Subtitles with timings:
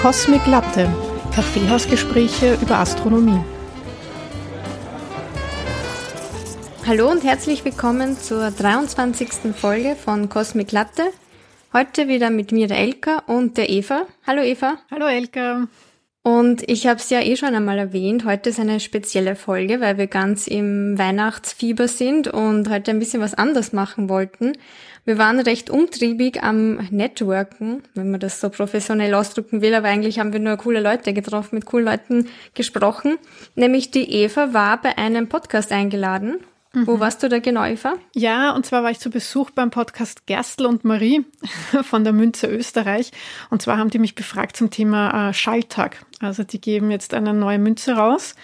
[0.00, 0.88] Cosmic Latte,
[1.34, 3.40] Kaffeehausgespräche über Astronomie.
[6.86, 9.52] Hallo und herzlich willkommen zur 23.
[9.56, 11.02] Folge von Cosmic Latte.
[11.72, 14.06] Heute wieder mit mir der Elka und der Eva.
[14.24, 14.78] Hallo Eva.
[14.88, 15.66] Hallo Elka.
[16.22, 19.98] Und ich habe es ja eh schon einmal erwähnt, heute ist eine spezielle Folge, weil
[19.98, 24.52] wir ganz im Weihnachtsfieber sind und heute ein bisschen was anders machen wollten.
[25.08, 30.18] Wir waren recht umtriebig am Networken, wenn man das so professionell ausdrücken will, aber eigentlich
[30.18, 33.16] haben wir nur coole Leute getroffen, mit coolen Leuten gesprochen.
[33.54, 36.40] Nämlich die Eva war bei einem Podcast eingeladen
[36.72, 36.86] Mhm.
[36.86, 37.94] Wo warst du da genau, Eva?
[38.14, 41.24] Ja, und zwar war ich zu Besuch beim Podcast Gerstl und Marie
[41.82, 43.10] von der Münze Österreich.
[43.50, 46.04] Und zwar haben die mich befragt zum Thema äh, Schalltag.
[46.20, 48.34] Also die geben jetzt eine neue Münze raus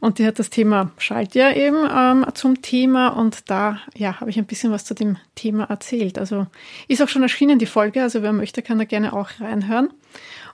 [0.00, 4.38] und die hat das Thema Schaltjahr eben ähm, zum Thema und da ja habe ich
[4.38, 6.18] ein bisschen was zu dem Thema erzählt.
[6.18, 6.46] Also
[6.88, 9.90] ist auch schon erschienen die Folge, also wer möchte, kann da gerne auch reinhören.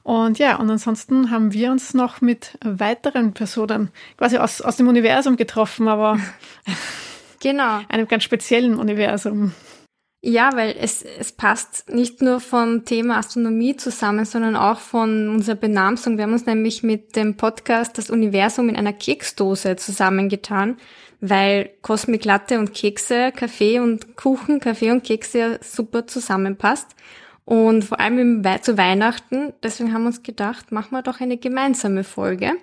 [0.02, 4.88] Und ja, und ansonsten haben wir uns noch mit weiteren Personen quasi aus, aus dem
[4.88, 6.18] Universum getroffen, aber
[7.44, 7.80] Genau.
[7.90, 9.52] Einem ganz speziellen Universum.
[10.22, 15.56] Ja, weil es, es passt nicht nur vom Thema Astronomie zusammen, sondern auch von unserer
[15.56, 16.16] Benamsung.
[16.16, 20.78] Wir haben uns nämlich mit dem Podcast Das Universum in einer Keksdose zusammengetan,
[21.20, 26.96] weil Cosmic Latte und Kekse, Kaffee und Kuchen, Kaffee und Kekse ja super zusammenpasst.
[27.44, 32.04] Und vor allem zu Weihnachten, deswegen haben wir uns gedacht, machen wir doch eine gemeinsame
[32.04, 32.54] Folge.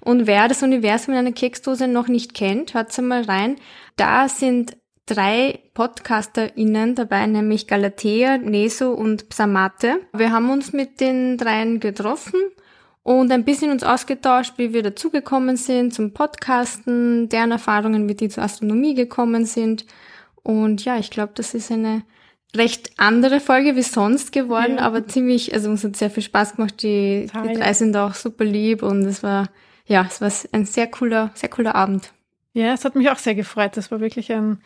[0.00, 3.56] Und wer das Universum in einer Keksdose noch nicht kennt, hört mal rein.
[3.96, 10.00] Da sind drei PodcasterInnen dabei, nämlich Galatea, Neso und Psamate.
[10.12, 12.40] Wir haben uns mit den dreien getroffen
[13.04, 18.28] und ein bisschen uns ausgetauscht, wie wir dazugekommen sind zum Podcasten, deren Erfahrungen, wie die
[18.28, 19.86] zur Astronomie gekommen sind.
[20.42, 22.02] Und ja, ich glaube, das ist eine
[22.56, 24.82] recht andere Folge wie sonst geworden, ja.
[24.82, 26.82] aber ziemlich, also uns hat sehr viel Spaß gemacht.
[26.82, 29.50] Die, die drei sind auch super lieb und es war,
[29.86, 32.12] ja, es war ein sehr cooler, sehr cooler Abend.
[32.52, 33.76] Ja, es hat mich auch sehr gefreut.
[33.76, 34.62] Das war wirklich ein,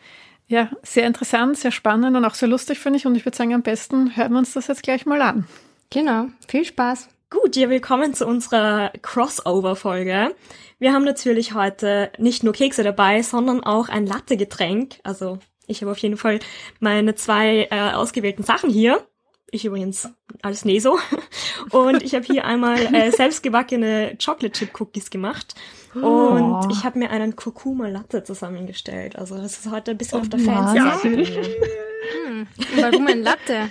[0.47, 3.05] ja, sehr interessant, sehr spannend und auch sehr lustig, finde ich.
[3.05, 5.47] Und ich würde sagen, am besten hören wir uns das jetzt gleich mal an.
[5.89, 6.27] Genau.
[6.47, 7.09] Viel Spaß.
[7.29, 10.35] Gut, ja, willkommen zu unserer Crossover-Folge.
[10.79, 14.99] Wir haben natürlich heute nicht nur Kekse dabei, sondern auch ein Latte-Getränk.
[15.03, 16.39] Also ich habe auf jeden Fall
[16.79, 19.05] meine zwei äh, ausgewählten Sachen hier.
[19.51, 20.09] Ich übrigens
[20.41, 20.97] als Neso.
[21.71, 25.55] Und ich habe hier einmal äh, selbstgebackene Chocolate Chip Cookies gemacht.
[25.93, 26.67] Und oh.
[26.71, 29.17] ich habe mir einen Kurkuma Latte zusammengestellt.
[29.17, 30.77] Also das ist heute ein bisschen oh, auf der Fancy.
[30.77, 31.03] Ja.
[31.03, 32.47] Hm.
[32.77, 33.69] Warum ein Latte?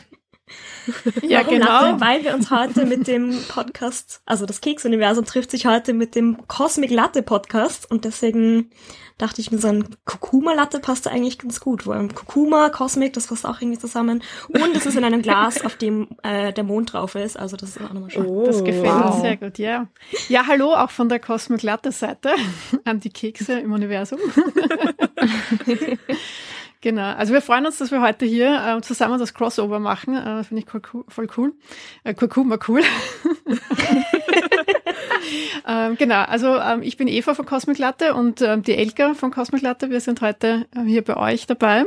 [1.23, 1.67] Ja, Warum genau.
[1.67, 2.01] Latte?
[2.01, 6.39] Weil wir uns heute mit dem Podcast, also das Keks-Universum trifft sich heute mit dem
[6.49, 8.71] Cosmic Latte Podcast und deswegen
[9.19, 11.87] dachte ich mir, so ein Kurkuma-Latte passt da eigentlich ganz gut.
[11.87, 14.23] Weil Kurkuma, Cosmic, das passt auch irgendwie zusammen.
[14.49, 17.39] Und es ist in einem Glas, auf dem äh, der Mond drauf ist.
[17.39, 18.27] Also das ist auch nochmal schön.
[18.27, 19.13] Oh, das gefällt wow.
[19.13, 19.89] uns sehr gut, ja.
[20.29, 22.31] Ja, hallo auch von der Cosmic Latte-Seite
[22.85, 24.19] an die Kekse im Universum.
[26.83, 30.17] Genau, also wir freuen uns, dass wir heute hier äh, zusammen das Crossover machen.
[30.17, 31.53] Äh, Finde ich cool, voll cool.
[32.05, 32.81] Äh, Kurkuma cool.
[35.69, 39.31] ähm, genau, also ähm, ich bin Eva von Cosmic Latte und ähm, die Elke von
[39.31, 39.91] Cosmic Latte.
[39.91, 41.85] Wir sind heute äh, hier bei euch dabei.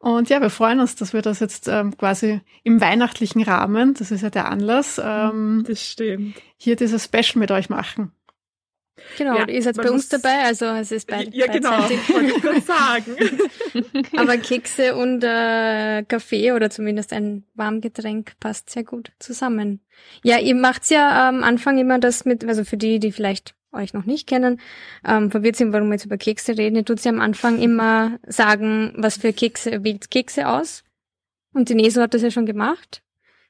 [0.00, 4.10] Und ja, wir freuen uns, dass wir das jetzt ähm, quasi im weihnachtlichen Rahmen, das
[4.10, 6.36] ist ja der Anlass, ähm, das stimmt.
[6.56, 8.10] hier dieses Special mit euch machen.
[9.18, 12.42] Genau, ja, ihr seid bei uns dabei, also es ist bei Ja, genau, wollte ich
[12.42, 13.16] kurz sagen.
[14.16, 19.80] Aber Kekse und äh, Kaffee oder zumindest ein Warmgetränk passt sehr gut zusammen.
[20.22, 23.94] Ja, ihr macht's ja am Anfang immer das mit, also für die, die vielleicht euch
[23.94, 24.60] noch nicht kennen,
[25.06, 28.18] ähm, verwirrt sind, warum wir jetzt über Kekse reden, ihr tut sie am Anfang immer
[28.26, 30.82] sagen, was für Kekse, wählt Kekse aus.
[31.52, 33.02] Und die Neso hat das ja schon gemacht.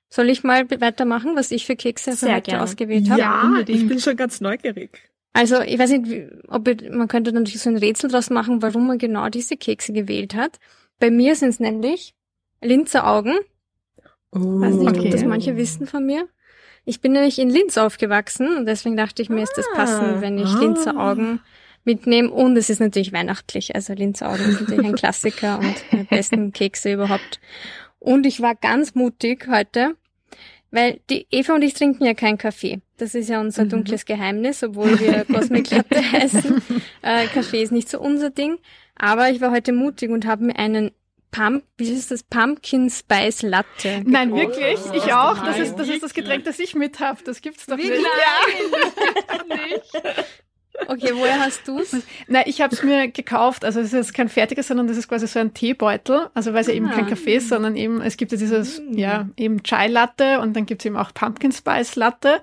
[0.09, 3.21] Soll ich mal weitermachen, was ich für Kekse für heute ausgewählt habe?
[3.21, 5.10] Ja, ich bin schon ganz neugierig.
[5.33, 8.87] Also ich weiß nicht, ob ich, man könnte natürlich so ein Rätsel draus machen, warum
[8.87, 10.59] man genau diese Kekse gewählt hat.
[10.99, 12.15] Bei mir sind es nämlich
[12.61, 13.35] Linzer Augen.
[14.33, 15.07] Oh, weiß nicht, okay.
[15.07, 16.29] ob das manche wissen von mir.
[16.85, 20.21] Ich bin nämlich in Linz aufgewachsen und deswegen dachte ich mir, ah, ist das passend,
[20.21, 20.61] wenn ich ah.
[20.61, 21.41] Linzer Augen
[21.85, 22.31] mitnehme.
[22.31, 23.75] Und es ist natürlich weihnachtlich.
[23.75, 27.41] Also Linzer Augen ist natürlich ein Klassiker und die besten Kekse überhaupt.
[27.99, 29.95] Und ich war ganz mutig heute
[30.71, 32.81] weil die Eva und ich trinken ja keinen Kaffee.
[32.97, 33.71] Das ist ja unser mhm.
[33.71, 36.63] dunkles Geheimnis, obwohl wir Cosmic Latte heißen.
[37.03, 38.59] Äh, Kaffee ist nicht so unser Ding.
[38.95, 40.91] Aber ich war heute mutig und habe mir einen
[41.31, 42.23] Pump, wie ist das?
[42.23, 44.03] Pumpkin Spice Latte.
[44.05, 44.79] Nein, wirklich?
[44.91, 45.39] Oh, ich auch.
[45.45, 47.23] Das ist, das ist das Getränk, das ich mit habe.
[47.25, 48.03] Das gibt's doch wie nicht.
[48.03, 49.57] Nein, ja.
[49.57, 50.27] nicht.
[50.89, 51.95] Okay, woher hast du es?
[52.27, 53.65] Na, ich habe es mir gekauft.
[53.65, 56.29] Also es ist kein fertiges, sondern das ist quasi so ein Teebeutel.
[56.35, 57.09] Also weil es ja eben kein Ah.
[57.11, 58.95] Kaffee ist, sondern eben, es gibt ja dieses, Mm.
[58.99, 62.41] ja, eben Chai Latte und dann gibt es eben auch Pumpkin Spice Latte.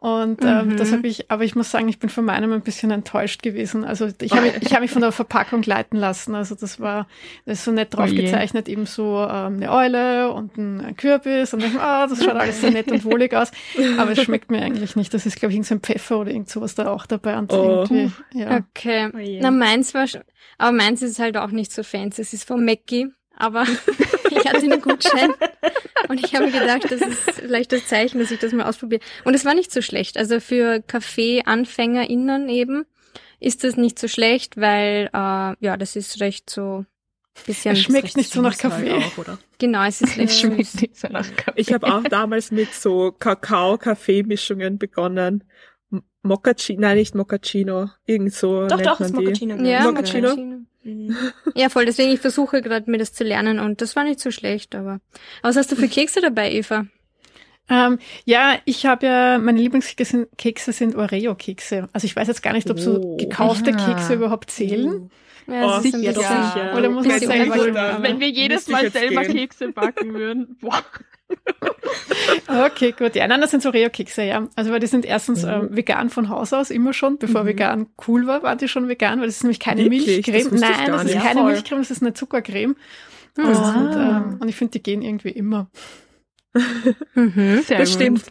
[0.00, 0.76] Und ähm, Mhm.
[0.76, 3.84] das habe ich, aber ich muss sagen, ich bin von meinem ein bisschen enttäuscht gewesen.
[3.84, 6.36] Also ich habe ich hab mich von der Verpackung leiten lassen.
[6.36, 7.08] Also das war,
[7.46, 11.52] das ist so nett drauf Oh gezeichnet, eben so ähm, eine Eule und ein Kürbis.
[11.52, 13.50] Und ich, ah, das schaut alles sehr nett und wohlig aus.
[13.98, 15.12] Aber es schmeckt mir eigentlich nicht.
[15.14, 17.36] Das ist, glaube ich, irgendein so ein Pfeffer oder irgend sowas da auch dabei.
[17.36, 17.84] Und Oh.
[17.90, 18.56] irgendwie, ja.
[18.58, 19.08] Okay.
[19.12, 19.38] Oh.
[19.42, 20.20] Na, meins war schon,
[20.58, 22.22] aber meins ist halt auch nicht so fancy.
[22.22, 23.64] Es ist von Mackie, aber
[24.30, 25.32] ich hatte einen Gutschein
[26.08, 29.00] und ich habe mir gedacht, das ist vielleicht das Zeichen, dass ich das mal ausprobiere.
[29.24, 30.16] Und es war nicht so schlecht.
[30.16, 32.84] Also für Kaffee-AnfängerInnen eben
[33.40, 36.84] ist das nicht so schlecht, weil, äh, ja, das ist recht so
[37.46, 38.92] bisschen, Es schmeckt nicht so nach süß halt Kaffee.
[38.92, 39.38] Auch, oder?
[39.58, 41.60] genau, es ist Es schmeckt nicht so nach Kaffee.
[41.60, 45.44] Ich habe auch damals mit so Kakao-Kaffee-Mischungen begonnen.
[46.22, 49.12] Moccacino, nein, nicht Moccacino, irgend so Doch, nennt doch, die.
[49.12, 49.56] Moccacino.
[49.64, 50.28] Ja, Moccacino?
[50.28, 50.58] Moccacino.
[50.88, 51.16] Mhm.
[51.54, 51.84] Ja, voll.
[51.86, 55.00] Deswegen, ich versuche gerade mir das zu lernen und das war nicht so schlecht, aber.
[55.42, 56.86] Was hast du für Kekse dabei, Eva?
[57.70, 61.88] Ähm, ja, ich habe ja, meine Lieblingskekse sind, Kekse sind Oreo-Kekse.
[61.92, 63.16] Also ich weiß jetzt gar nicht, ob so Oh.
[63.16, 63.86] gekaufte Ah.
[63.94, 65.10] Kekse überhaupt zählen.
[65.46, 66.74] Ja, Oh, ein ja, sicher.
[66.76, 67.98] Oder muss man selber?
[68.02, 69.36] Wenn wir jedes Mal selber gehen.
[69.36, 70.56] Kekse backen würden.
[70.60, 70.82] Boah.
[72.46, 73.14] Okay, gut.
[73.14, 74.48] Ja, nein, das sind so Oreo-Kekse, ja.
[74.56, 75.48] Also weil die sind erstens Mhm.
[75.50, 77.18] ähm, vegan von Haus aus, immer schon.
[77.18, 77.46] Bevor Mhm.
[77.48, 80.24] vegan cool war, waren die schon vegan, weil das ist nämlich keine Wirklich?
[80.24, 80.54] Das Milchcreme.
[80.54, 81.16] ich Nein, das ist nicht.
[81.22, 81.52] keine Ja, voll.
[81.52, 82.76] Milchcreme, das ist eine Zuckercreme.
[83.36, 84.24] Und, Ah.
[84.26, 85.70] ähm, und ich finde, die gehen irgendwie immer.
[87.14, 87.60] Mhm.
[87.62, 88.24] Sehr Das stimmt.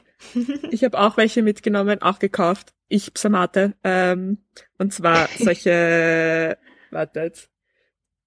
[0.71, 2.73] Ich habe auch welche mitgenommen, auch gekauft.
[2.87, 3.73] Ich Psamate.
[3.83, 4.39] Ähm,
[4.79, 6.57] und zwar solche,
[6.91, 7.49] wartet,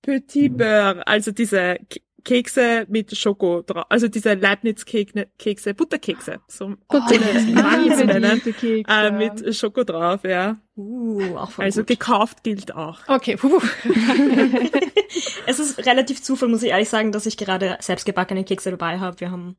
[0.02, 1.78] Petit Beurre, also diese
[2.24, 8.84] Kekse mit Schoko drauf, also diese Leibniz-Kekse, Butterkekse, so nennen, diese Kekse.
[8.92, 10.58] äh, mit Schoko drauf, ja.
[10.76, 11.88] Uh, auch voll Also gut.
[11.88, 13.00] gekauft gilt auch.
[13.08, 13.60] Okay, puh.
[15.46, 19.18] Es ist relativ Zufall, muss ich ehrlich sagen, dass ich gerade selbstgebackene Kekse dabei habe.
[19.20, 19.56] Wir haben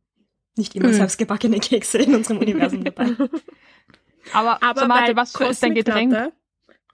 [0.58, 0.94] nicht immer Mhm.
[0.94, 3.08] selbstgebackene Kekse in unserem Universum dabei.
[4.34, 6.14] Aber, Aber Samantha, bei was ist dein Getränk?
[6.14, 6.34] Latte,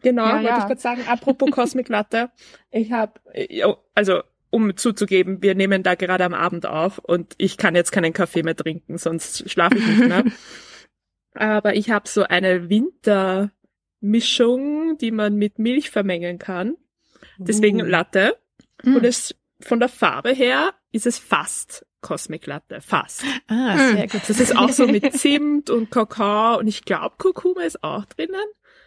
[0.02, 0.58] Genau, Ja, wollte ja.
[0.60, 2.30] ich gerade sagen, apropos Cosmic Latte,
[2.72, 3.14] ich habe,
[3.96, 4.22] also
[4.57, 8.44] um zuzugeben, wir nehmen da gerade am Abend auf und ich kann jetzt keinen Kaffee
[8.44, 10.24] mehr trinken, sonst schlafe ich nicht mehr.
[11.36, 12.69] Aber ich habe so eine
[14.01, 16.75] Wintermischung, die man mit Milch vermengen kann.
[17.38, 17.86] Deswegen Uh.
[17.86, 18.38] Latte.
[18.83, 18.95] Hm.
[18.98, 22.80] Und es von der Farbe her ist es fast Cosmic Latte.
[22.81, 23.24] Fast.
[23.48, 23.95] Ah, Hm.
[23.95, 24.21] sehr gut.
[24.27, 28.36] Das ist auch so mit Zimt und Kakao und ich glaube Kurkuma ist auch drinnen.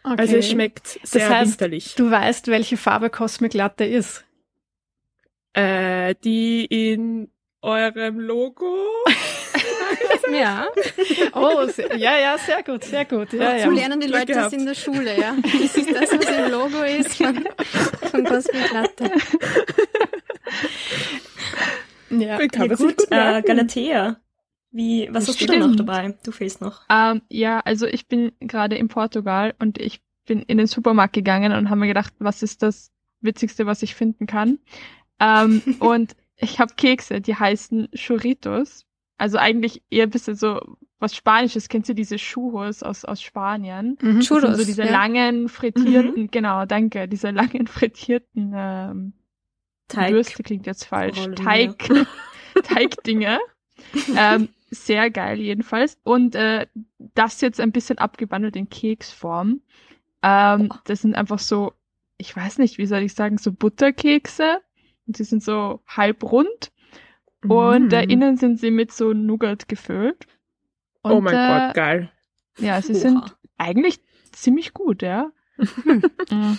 [0.03, 0.15] Okay.
[0.19, 1.95] Also es schmeckt sehr heißt, winterlich.
[1.97, 4.25] Du weißt, welche Farbe Cosmic Latte ist.
[5.53, 7.31] Äh, die in
[7.63, 8.77] eurem Logo.
[10.33, 10.69] Ja.
[11.33, 13.33] Oh, sehr, ja, ja, sehr gut, sehr gut.
[13.33, 13.71] Ja, So ja.
[13.71, 14.53] lernen die Glück Leute gehabt.
[14.53, 15.35] das in der Schule, ja.
[15.43, 17.49] Das ist das, was im Logo ist von,
[18.11, 19.11] von Cosmic Latte.
[22.11, 22.39] ja.
[22.49, 23.43] Kann Ja, gut, gut äh.
[23.43, 24.17] Galatea.
[24.73, 25.63] Wie, was hast du Stimmt.
[25.63, 26.17] da noch dabei?
[26.25, 26.83] Du fehlst noch.
[26.89, 31.53] Ähm, ja, also ich bin gerade in Portugal und ich bin in den Supermarkt gegangen
[31.53, 34.61] und habe mir gedacht, was ist das Witzigste, was ich finden kann?
[35.21, 38.87] Ähm, und ich habe Kekse, die heißen Churritos.
[39.19, 40.61] Also eigentlich eher ein bisschen so
[40.99, 41.69] was Spanisches.
[41.69, 43.99] Kennst du diese Churros aus, aus Spanien?
[44.01, 44.21] Mhm.
[44.21, 44.57] Churros.
[44.57, 44.91] so diese ja.
[44.91, 49.13] langen frittierten, genau, danke, diese langen frittierten ähm,
[49.89, 50.13] Teig.
[50.13, 51.19] Würste klingt jetzt falsch.
[51.19, 51.89] Rollen, Teig,
[52.63, 53.39] Teigdinge.
[54.17, 55.99] ähm, sehr geil jedenfalls.
[56.05, 56.67] Und äh,
[57.15, 59.61] das jetzt ein bisschen abgewandelt in Keksform.
[60.23, 61.73] Ähm, das sind einfach so,
[62.19, 64.61] ich weiß nicht, wie soll ich sagen, so Butterkekse.
[65.11, 66.71] Und sie sind so halb rund.
[67.43, 68.11] Und äh, Mm.
[68.11, 70.29] innen sind sie mit so Nougat gefüllt.
[71.03, 72.13] Und, oh mein äh, Gott, geil.
[72.59, 73.01] Ja, sie Oha.
[73.01, 73.99] sind eigentlich
[74.31, 75.33] ziemlich gut, ja.
[76.31, 76.53] Mm.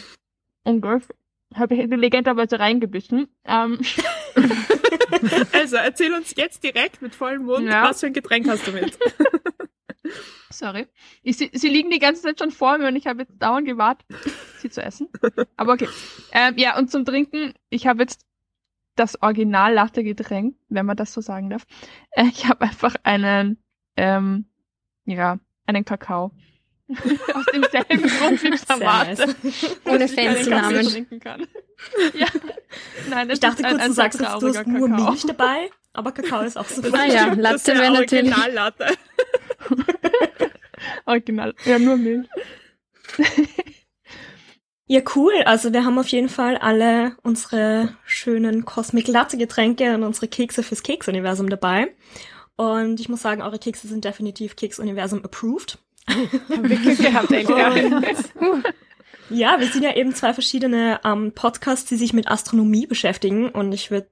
[0.66, 1.08] Und das
[1.56, 3.30] habe ich intelligenterweise reingebissen.
[3.46, 3.80] Ähm,
[5.54, 7.84] Also erzähl uns jetzt direkt mit vollem Mund, Ja.
[7.90, 8.98] was für ein Getränk hast du mit?
[10.50, 10.88] Sorry.
[11.24, 13.66] Ich, sie, sie liegen die ganze Zeit schon vor mir und ich habe jetzt dauernd
[13.66, 14.06] gewartet,
[14.58, 15.08] sie zu essen.
[15.58, 15.88] Aber okay.
[16.34, 18.26] Ähm, ja, und zum Trinken, ich habe jetzt
[18.96, 21.66] das Original Latte Getränk, wenn man das so sagen darf.
[22.12, 23.58] Äh, ich habe einfach einen,
[23.98, 24.46] ähm,
[25.06, 26.32] ja, einen Kakao.
[27.34, 29.28] Aus demselben Grund wie Samate.
[29.28, 29.78] nice.
[29.86, 30.88] Ohne dass ich keinen fancy Kaffee Namen.
[30.88, 31.48] trinken kann.
[32.14, 32.28] ja.
[33.10, 34.90] Nein, Ich dachte ist ein, kurz, ein du sagst, jetzt, du hast nur.
[34.90, 36.82] Milch dabei, aber Kakao ist auch so.
[36.94, 38.36] Ah ja, Latte wäre natürlich.
[38.36, 38.88] Originallatte.
[41.06, 41.56] Original.
[41.66, 42.28] Ja, nur Milch.
[44.92, 45.32] Ja, cool.
[45.46, 50.64] Also wir haben auf jeden Fall alle unsere schönen Cosmic Latte Getränke und unsere Kekse
[50.64, 51.96] fürs Keksuniversum dabei.
[52.58, 55.78] Und ich muss sagen, eure Kekse sind definitiv Keksuniversum approved.
[56.10, 57.54] Haben wir Glück gehabt, Elke.
[57.54, 58.66] Und
[59.30, 63.72] Ja, wir sind ja eben zwei verschiedene ähm, Podcasts, die sich mit Astronomie beschäftigen und
[63.72, 64.10] ich würde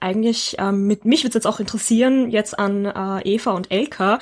[0.00, 4.18] eigentlich, ähm, mit mich würde es jetzt auch interessieren, jetzt an äh, Eva und Elka,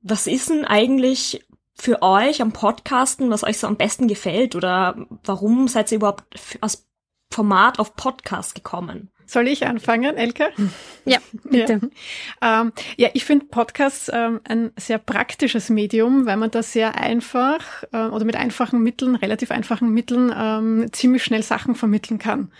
[0.00, 1.42] was ist denn eigentlich
[1.80, 6.24] für euch am Podcasten, was euch so am besten gefällt oder warum seid ihr überhaupt
[6.60, 6.86] als
[7.32, 9.10] Format auf Podcast gekommen?
[9.24, 10.50] Soll ich anfangen, Elke?
[11.04, 11.80] Ja, bitte.
[12.42, 16.96] Ja, ähm, ja ich finde Podcasts ähm, ein sehr praktisches Medium, weil man da sehr
[16.96, 22.50] einfach äh, oder mit einfachen Mitteln, relativ einfachen Mitteln, ähm, ziemlich schnell Sachen vermitteln kann.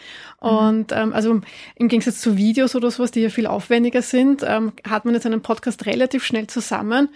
[0.41, 0.49] Mhm.
[0.49, 1.41] Und ähm, also
[1.75, 5.27] im Gegensatz zu Videos oder sowas, die ja viel aufwendiger sind, ähm, hat man jetzt
[5.27, 7.09] einen Podcast relativ schnell zusammen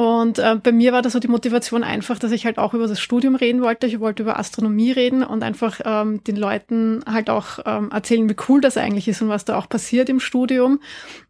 [0.00, 2.86] und äh, bei mir war da so die Motivation einfach, dass ich halt auch über
[2.86, 3.86] das Studium reden wollte.
[3.86, 8.36] Ich wollte über Astronomie reden und einfach ähm, den Leuten halt auch ähm, erzählen, wie
[8.48, 10.80] cool das eigentlich ist und was da auch passiert im Studium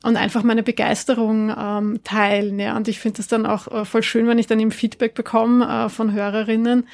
[0.04, 2.60] und einfach meine Begeisterung ähm, teilen.
[2.60, 2.76] Ja.
[2.76, 5.66] Und ich finde das dann auch äh, voll schön, wenn ich dann im Feedback bekomme
[5.66, 6.86] äh, von Hörerinnen,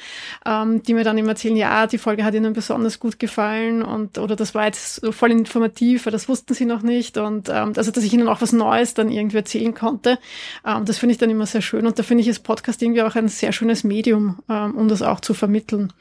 [0.47, 4.17] ähm, die mir dann immer erzählen, ja, die Folge hat ihnen besonders gut gefallen und
[4.17, 7.19] oder das war jetzt so voll informativ, weil das wussten sie noch nicht.
[7.19, 10.17] Und ähm, also dass ich ihnen auch was Neues dann irgendwie erzählen konnte.
[10.65, 11.85] Ähm, das finde ich dann immer sehr sehr schön.
[11.85, 15.01] Und da finde ich, ist Podcast irgendwie auch ein sehr schönes Medium, ähm, um das
[15.01, 15.93] auch zu vermitteln.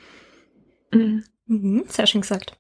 [0.93, 1.25] Mhm.
[1.47, 2.59] Mhm, sehr schön gesagt.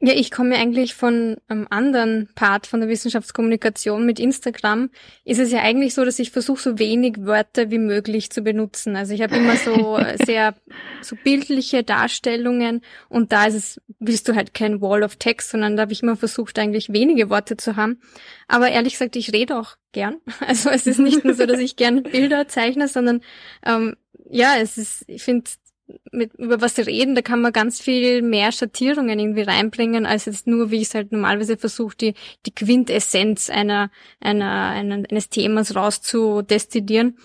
[0.00, 4.90] Ja, ich komme eigentlich von einem anderen Part von der Wissenschaftskommunikation mit Instagram.
[5.24, 8.94] Ist es ja eigentlich so, dass ich versuche, so wenig Wörter wie möglich zu benutzen.
[8.94, 10.54] Also ich habe immer so sehr
[11.00, 15.76] so bildliche Darstellungen und da ist es, willst du halt kein Wall of Text, sondern
[15.76, 18.02] da habe ich immer versucht, eigentlich wenige Worte zu haben.
[18.48, 20.16] Aber ehrlich gesagt, ich rede auch gern.
[20.46, 23.22] Also es ist nicht nur so, dass ich gern Bilder zeichne, sondern
[23.64, 23.96] ähm,
[24.28, 25.48] ja, es ist, ich finde
[26.10, 30.46] mit, über was reden, da kann man ganz viel mehr Schattierungen irgendwie reinbringen, als jetzt
[30.46, 32.14] nur, wie ich es halt normalerweise versuche, die,
[32.44, 33.90] die Quintessenz einer,
[34.20, 37.18] einer, einer, eines Themas rauszudestillieren.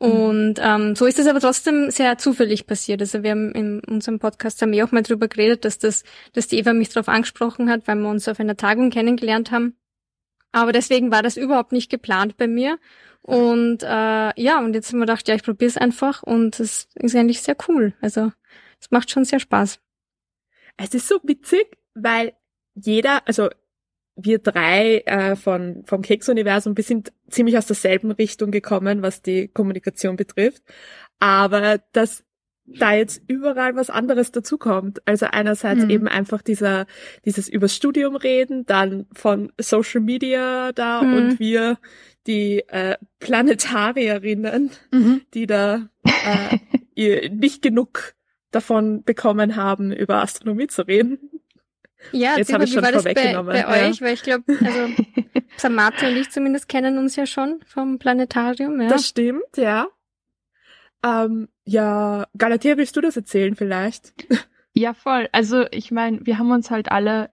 [0.00, 0.10] Mhm.
[0.10, 3.00] Und ähm, so ist es aber trotzdem sehr zufällig passiert.
[3.00, 6.48] Also wir haben in unserem Podcast haben wir auch mal drüber geredet, dass das, dass
[6.48, 9.76] die Eva mich darauf angesprochen hat, weil wir uns auf einer Tagung kennengelernt haben.
[10.50, 12.78] Aber deswegen war das überhaupt nicht geplant bei mir.
[13.22, 13.86] Und äh,
[14.40, 17.40] ja, und jetzt haben wir gedacht, ja, ich probiere es einfach und es ist eigentlich
[17.40, 17.94] sehr cool.
[18.00, 18.32] Also
[18.80, 19.80] es macht schon sehr Spaß.
[20.76, 22.32] Es ist so witzig, weil
[22.74, 23.48] jeder, also
[24.16, 29.48] wir drei äh, von vom Keks-Universum, wir sind ziemlich aus derselben Richtung gekommen, was die
[29.48, 30.62] Kommunikation betrifft.
[31.20, 32.24] Aber dass
[32.78, 35.00] da jetzt überall was anderes dazukommt.
[35.06, 35.90] Also einerseits mhm.
[35.90, 36.86] eben einfach dieser,
[37.24, 41.14] dieses übers Studium reden, dann von Social Media da mhm.
[41.14, 41.78] und wir,
[42.26, 45.22] die äh, Planetarierinnen, mhm.
[45.34, 46.58] die da äh,
[46.94, 48.14] ihr nicht genug
[48.50, 51.18] davon bekommen haben, über Astronomie zu reden.
[52.10, 53.52] Ja, jetzt habe ich schon vorweggenommen.
[53.52, 53.88] Bei, bei ja.
[53.88, 54.88] euch, weil ich glaube, also
[55.56, 58.80] Samate und ich zumindest kennen uns ja schon vom Planetarium.
[58.80, 58.88] Ja.
[58.88, 59.86] Das stimmt, ja.
[61.04, 64.14] Ähm, ja, Galatea, willst du das erzählen vielleicht?
[64.74, 65.28] Ja, voll.
[65.32, 67.30] Also ich meine, wir haben uns halt alle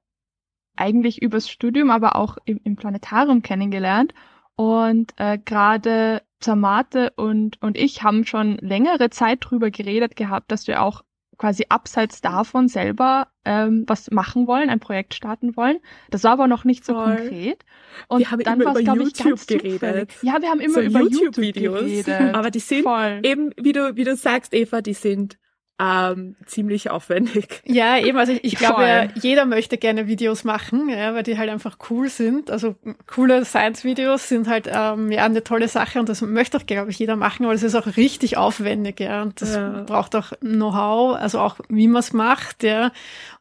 [0.76, 4.14] eigentlich übers Studium, aber auch im, im Planetarium kennengelernt.
[4.56, 10.68] Und äh, gerade Samate und, und ich haben schon längere Zeit drüber geredet gehabt, dass
[10.68, 11.04] wir auch
[11.40, 15.80] quasi abseits davon selber ähm, was machen wollen, ein Projekt starten wollen.
[16.12, 17.16] Das war aber noch nicht so Voll.
[17.16, 17.66] konkret.
[18.08, 19.80] Und wir haben dann immer über YouTube geredet.
[19.80, 20.10] Zufällig.
[20.22, 21.90] Ja, wir haben immer so über YouTube-Videos.
[21.90, 23.22] YouTube aber die sind Voll.
[23.24, 25.40] eben, wie du, wie du sagst, Eva, die sind
[25.80, 27.62] ähm, ziemlich aufwendig.
[27.70, 31.50] Ja, eben, also ich, ich glaube, jeder möchte gerne Videos machen, ja, weil die halt
[31.50, 32.50] einfach cool sind.
[32.50, 32.76] Also
[33.08, 37.00] coole Science-Videos sind halt ähm, ja eine tolle Sache und das möchte auch, glaube ich,
[37.00, 39.22] jeder machen, aber es ist auch richtig aufwendig, ja.
[39.22, 39.84] Und das ja.
[39.86, 42.92] braucht auch Know-how, also auch wie man es macht, ja.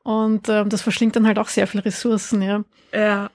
[0.03, 2.65] Und ähm, das verschlingt dann halt auch sehr viel Ressourcen, ja.
[2.93, 3.31] Ja.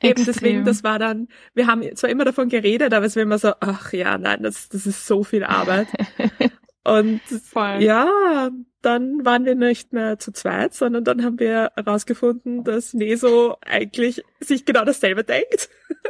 [0.00, 3.38] Eben deswegen, das war dann, wir haben zwar immer davon geredet, aber es war immer
[3.38, 5.88] so, ach ja, nein, das, das ist so viel Arbeit.
[6.88, 7.82] Und Voll.
[7.82, 8.50] ja,
[8.82, 14.22] dann waren wir nicht mehr zu zweit, sondern dann haben wir herausgefunden, dass Neso eigentlich
[14.40, 15.68] sich genau dasselbe denkt.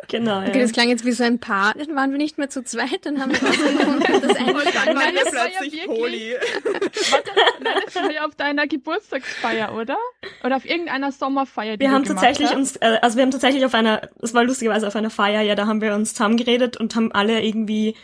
[0.08, 0.42] Genau.
[0.42, 0.48] Ja.
[0.48, 1.72] Okay, das klang jetzt wie so ein Paar.
[1.74, 4.96] Dann waren wir nicht mehr zu zweit, dann haben wir herausgefunden, dass ein Und dann
[4.96, 6.34] waren wir plötzlich ja Poli.
[7.10, 7.30] Warte,
[7.62, 9.96] nein, das war ja auf deiner Geburtstagsfeier, oder?
[10.44, 13.74] Oder auf irgendeiner Sommerfeier, die Wir haben tatsächlich uns, äh, also wir haben tatsächlich auf
[13.74, 17.12] einer, es war lustigerweise auf einer Feier, ja, da haben wir uns zusammengeredet und haben
[17.12, 17.96] alle irgendwie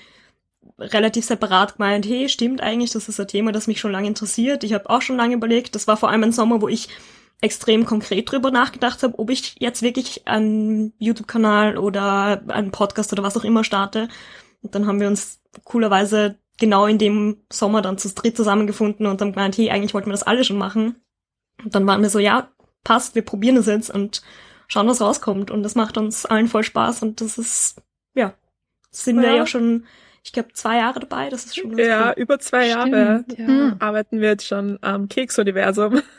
[0.78, 4.64] relativ separat gemeint, hey, stimmt eigentlich, das ist ein Thema, das mich schon lange interessiert.
[4.64, 6.88] Ich habe auch schon lange überlegt, das war vor allem ein Sommer, wo ich
[7.40, 13.23] extrem konkret drüber nachgedacht habe, ob ich jetzt wirklich einen YouTube-Kanal oder einen Podcast oder
[13.23, 14.09] was auch immer starte.
[14.62, 19.21] Und dann haben wir uns coolerweise genau in dem Sommer dann zu dritt zusammengefunden und
[19.21, 20.97] dann gemeint, hey, eigentlich wollten wir das alle schon machen.
[21.62, 22.49] Und dann waren wir so, ja,
[22.83, 24.23] passt, wir probieren es jetzt und
[24.69, 25.50] schauen, was rauskommt.
[25.50, 27.83] Und das macht uns allen voll Spaß und das ist,
[28.14, 28.35] ja,
[28.90, 29.23] sind ja.
[29.23, 29.85] wir ja schon
[30.25, 31.28] ich glaube, zwei Jahre dabei.
[31.28, 32.14] Das ist schon Ja, cool.
[32.23, 33.47] über zwei Jahre Stimmt, ja.
[33.47, 33.76] Hm.
[33.78, 36.00] arbeiten wir jetzt schon am Keksuniversum.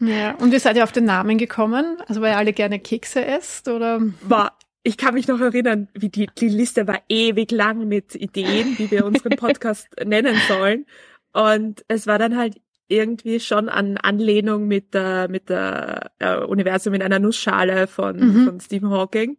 [0.00, 1.96] Ja, und wie seid ihr auf den Namen gekommen?
[2.06, 4.00] Also weil ihr alle gerne Kekse esst oder?
[4.22, 8.78] War, ich kann mich noch erinnern, wie die, die Liste war ewig lang mit Ideen,
[8.78, 10.86] wie wir unseren Podcast nennen sollen.
[11.32, 16.94] Und es war dann halt irgendwie schon an Anlehnung mit der, mit der äh, Universum
[16.94, 18.44] in einer Nussschale von, Mhm.
[18.44, 19.36] von Stephen Hawking.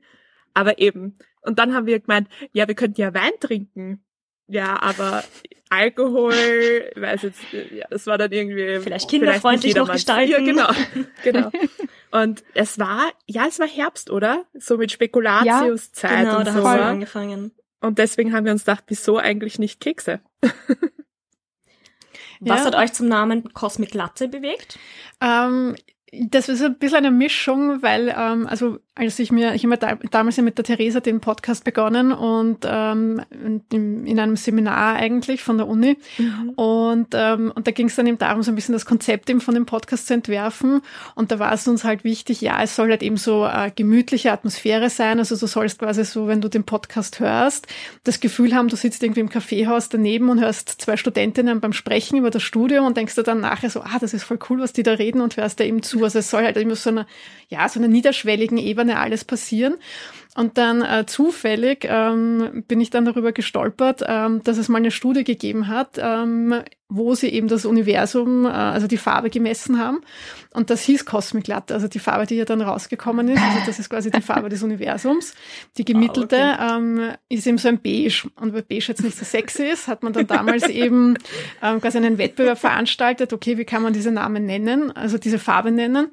[0.54, 1.18] Aber eben.
[1.42, 4.04] Und dann haben wir gemeint, ja, wir könnten ja Wein trinken.
[4.48, 5.24] Ja, aber
[5.70, 6.34] Alkohol,
[6.96, 7.40] ich weiß jetzt,
[7.72, 10.32] ja, das war dann irgendwie Vielleicht kinderfreundlich noch jedermanns- gestalten.
[10.32, 10.70] Ja, genau,
[11.24, 11.52] genau.
[12.12, 14.46] Und es war, ja, es war Herbst, oder?
[14.56, 16.68] So mit Spekulatiuszeit Genau, und da so.
[16.68, 17.52] hat es angefangen.
[17.82, 20.20] Und deswegen haben wir uns gedacht, wieso eigentlich nicht Kekse?
[22.42, 22.66] Was Ja.
[22.66, 24.80] hat euch zum Namen Cosmic Latte bewegt?
[25.22, 25.76] Ähm,
[26.12, 29.96] das ist ein bisschen eine Mischung, weil, ähm, also als ich mir, ich habe da,
[30.12, 33.22] damals ja mit der Theresa den Podcast begonnen und ähm,
[33.72, 35.98] in, in einem Seminar eigentlich von der Uni.
[36.56, 39.40] Und, ähm, und da ging es dann eben darum, so ein bisschen das Konzept eben
[39.42, 40.82] von dem Podcast zu entwerfen.
[41.16, 44.32] Und da war es uns halt wichtig, ja, es soll halt eben so äh, gemütliche
[44.32, 45.20] Atmosphäre sein.
[45.20, 47.68] Also du sollst quasi so, wenn du den Podcast hörst,
[48.04, 52.18] das Gefühl haben, du sitzt irgendwie im Kaffeehaus daneben und hörst zwei Studentinnen beim Sprechen
[52.18, 54.74] über das Studium und denkst dir dann nachher so, ah, das ist voll cool, was
[54.74, 56.04] die da reden und hörst da eben zu.
[56.04, 57.08] Also es soll halt immer so einer,
[57.48, 59.78] ja, so einer niederschwelligen Ebene alles passieren.
[60.40, 64.90] Und dann äh, zufällig ähm, bin ich dann darüber gestolpert, ähm, dass es mal eine
[64.90, 70.00] Studie gegeben hat, ähm, wo sie eben das Universum, äh, also die Farbe gemessen haben.
[70.52, 73.40] Und das hieß Cosmic Latte, also die Farbe, die ja dann rausgekommen ist.
[73.40, 75.36] Also das ist quasi die Farbe des Universums.
[75.78, 76.78] Die gemittelte okay.
[76.78, 78.28] ähm, ist eben so ein Beige.
[78.40, 81.18] Und weil Beige jetzt nicht so sexy ist, hat man dann damals eben
[81.62, 83.32] ähm, quasi einen Wettbewerb veranstaltet.
[83.32, 86.08] Okay, wie kann man diese Namen nennen, also diese Farbe nennen?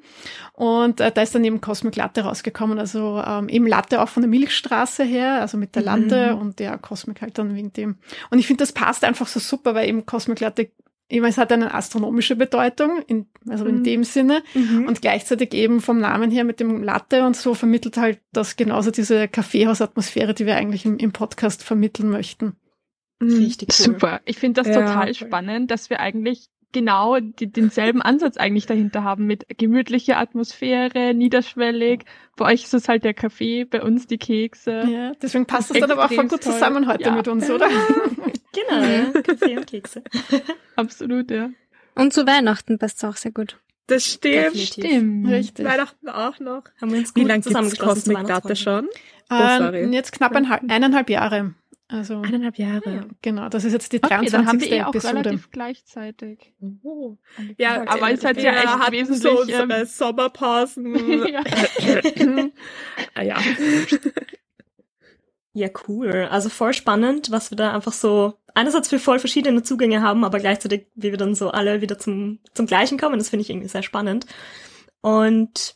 [0.53, 2.77] Und äh, da ist dann eben Cosmic Latte rausgekommen.
[2.77, 6.75] Also ähm, eben Latte auch von der Milchstraße her, also mit der Latte und ja,
[6.75, 7.97] Cosmic halt dann wegen dem.
[8.31, 10.71] Und ich finde, das passt einfach so super, weil eben Cosmic Latte,
[11.07, 13.83] ich meine, es hat eine astronomische Bedeutung, in, also in Mhm.
[13.83, 14.41] dem Sinne.
[14.55, 18.89] Und gleichzeitig eben vom Namen her mit dem Latte und so vermittelt halt das genauso
[18.89, 22.53] diese Kaffeehausatmosphäre, die wir eigentlich im, im Podcast vermitteln möchten.
[23.21, 23.85] Richtig cool.
[23.85, 24.21] Super.
[24.25, 25.27] Ich finde das Ja, total voll.
[25.27, 32.03] spannend, dass wir eigentlich genau die, denselben Ansatz eigentlich dahinter haben mit gemütliche Atmosphäre, niederschwellig.
[32.35, 34.83] Bei euch ist es halt der Kaffee, bei uns die Kekse.
[34.89, 37.11] Ja, deswegen passt das dann aber auch voll gut zusammen heute Ja.
[37.15, 37.67] mit uns, oder?
[37.69, 39.21] Genau, ja.
[39.21, 40.03] Kaffee und Kekse.
[40.75, 41.49] Absolut, ja.
[41.95, 43.57] Und zu Weihnachten passt es auch sehr gut.
[43.87, 44.35] Das stimmt.
[44.35, 44.83] Definitiv.
[44.85, 45.27] Stimmt.
[45.29, 45.65] Richtig.
[45.65, 46.63] Weihnachten auch noch.
[46.81, 48.55] Haben wir uns Wie gut lange gibt's zusammengeschlossen Cosmic Weihnachtsfolge.
[48.57, 48.87] schon?
[49.29, 49.83] Oh, sorry.
[49.83, 51.53] Ähm, jetzt knapp ein, halb- eineinhalb Jahre.
[51.89, 53.07] Also, Eineinhalb Jahre.
[53.21, 54.31] genau, das ist jetzt die Okay, 23.
[54.31, 55.15] dann haben wir eh auch Episode.
[55.15, 56.53] relativ gleichzeitig.
[56.83, 57.15] Oh.
[57.57, 61.27] Ja, aber es hat ja echt wesentlich, so unsere ähm, Sommerpausen.
[61.27, 61.43] ja.
[63.15, 63.37] ah, ja.
[65.53, 66.27] Ja, cool.
[66.29, 70.37] Also voll spannend, was wir da einfach so, einerseits für voll verschiedene Zugänge haben, aber
[70.37, 73.67] gleichzeitig, wie wir dann so alle wieder zum, zum Gleichen kommen, das finde ich irgendwie
[73.67, 74.27] sehr spannend.
[75.01, 75.75] Und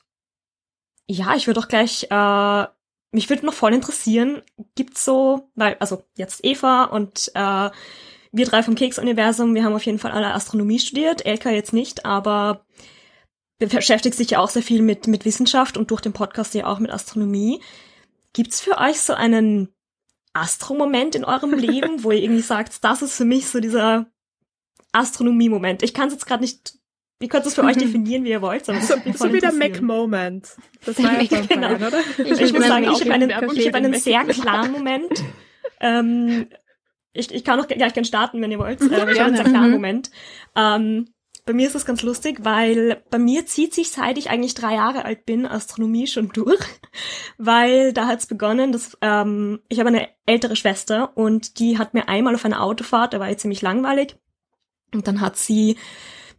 [1.08, 2.66] ja, ich würde auch gleich, äh,
[3.12, 4.42] mich würde noch voll interessieren,
[4.76, 7.70] gibt's so, weil, also jetzt Eva und äh,
[8.32, 12.06] wir drei vom Keks-Universum, wir haben auf jeden Fall alle Astronomie studiert, Elka jetzt nicht,
[12.06, 12.66] aber
[13.60, 16.80] beschäftigt sich ja auch sehr viel mit, mit Wissenschaft und durch den Podcast ja auch
[16.80, 17.62] mit Astronomie.
[18.34, 19.70] Gibt's für euch so einen
[20.34, 24.08] Astro-Moment in eurem Leben, wo ihr irgendwie sagt, das ist für mich so dieser
[24.94, 25.84] Astronomie-Moment?
[25.84, 26.76] Ich kann es jetzt gerade nicht,
[27.22, 29.54] ihr könnt es für euch definieren, wie ihr wollt, So, würde voll so wie der.
[29.54, 30.50] Mac-Moment.
[30.86, 31.76] Das war ja von Genau.
[31.76, 31.92] oder?
[32.18, 34.36] Ich, Ich muss mein, sagen, ich habe einen, ich hab einen sehr Mac.
[34.36, 35.24] klaren Moment.
[35.80, 36.48] ähm,
[37.14, 38.82] ich, ich kann auch gleich gerne starten, wenn ihr wollt.
[38.82, 39.72] Äh, ich habe einen sehr klaren Mhm.
[39.74, 40.12] Moment.
[40.56, 41.10] Ähm,
[41.46, 44.76] bei mir ist das ganz lustig, weil bei mir zieht sich, seit ich eigentlich drei
[44.76, 46.60] Jahre alt bin, Astronomie schon durch.
[47.40, 52.08] Weil da hat's begonnen, dass ähm, ich habe eine ältere Schwester und die hat mir
[52.08, 54.16] einmal auf einer Autofahrt, da war ich ziemlich langweilig,
[54.94, 55.78] und dann hat sie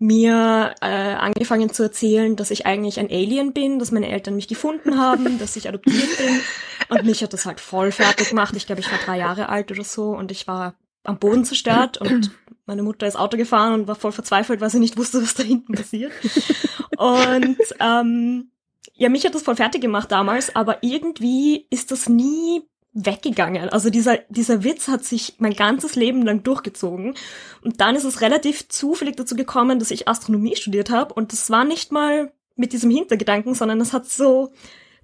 [0.03, 4.49] mir äh, angefangen zu erzählen, dass ich eigentlich ein Alien bin, dass meine Eltern mich
[4.49, 6.41] gefunden haben, dass ich adoptiert bin.
[6.89, 8.55] Und mich hat das halt voll fertig gemacht.
[8.57, 11.99] Ich glaube, ich war drei Jahre alt oder so und ich war am Boden zerstört
[11.99, 12.33] und
[12.67, 15.45] meine Mutter ist Auto gefahren und war voll verzweifelt, weil sie nicht wusste, was da
[15.45, 16.13] hinten passiert.
[16.99, 18.51] Und ähm,
[18.95, 22.63] ja, mich hat das voll fertig gemacht damals, aber irgendwie ist das nie
[22.95, 23.71] weggegangen.
[23.71, 27.15] Also dieser, dieser Witz hat sich mein ganzes Leben lang durchgezogen.
[27.63, 31.15] Und dann ist es relativ zufällig dazu gekommen, dass ich Astronomie studiert habe.
[31.15, 34.53] Und das war nicht mal mit diesem Hintergedanken, sondern es hat so,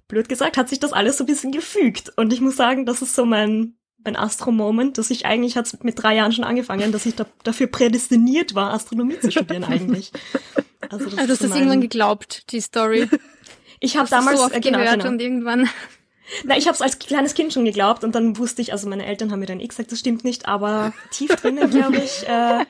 [0.07, 2.11] blöd gesagt, hat sich das alles so ein bisschen gefügt.
[2.15, 3.73] Und ich muss sagen, das ist so mein,
[4.03, 7.67] mein Astro-Moment, dass ich eigentlich hat's mit drei Jahren schon angefangen, dass ich da, dafür
[7.67, 10.11] prädestiniert war, Astronomie zu studieren eigentlich.
[10.89, 13.07] Also, das Also ist hast so das irgendwann geglaubt, die Story.
[13.81, 15.09] Ich habe damals so oft äh, genau, gehört genau.
[15.11, 15.69] und irgendwann.
[16.43, 19.05] Na, ich habe es als kleines Kind schon geglaubt und dann wusste ich, also meine
[19.05, 22.65] Eltern haben mir dann eh gesagt, das stimmt nicht, aber tief drinnen, glaube ich, äh,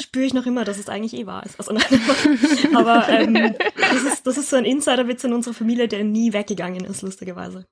[0.00, 1.58] spüre ich noch immer, dass es eigentlich eh wahr ist.
[1.58, 1.84] Also, nein,
[2.74, 6.84] aber ähm, das, ist, das ist so ein Insiderwitz in unserer Familie, der nie weggegangen
[6.84, 7.66] ist, lustigerweise.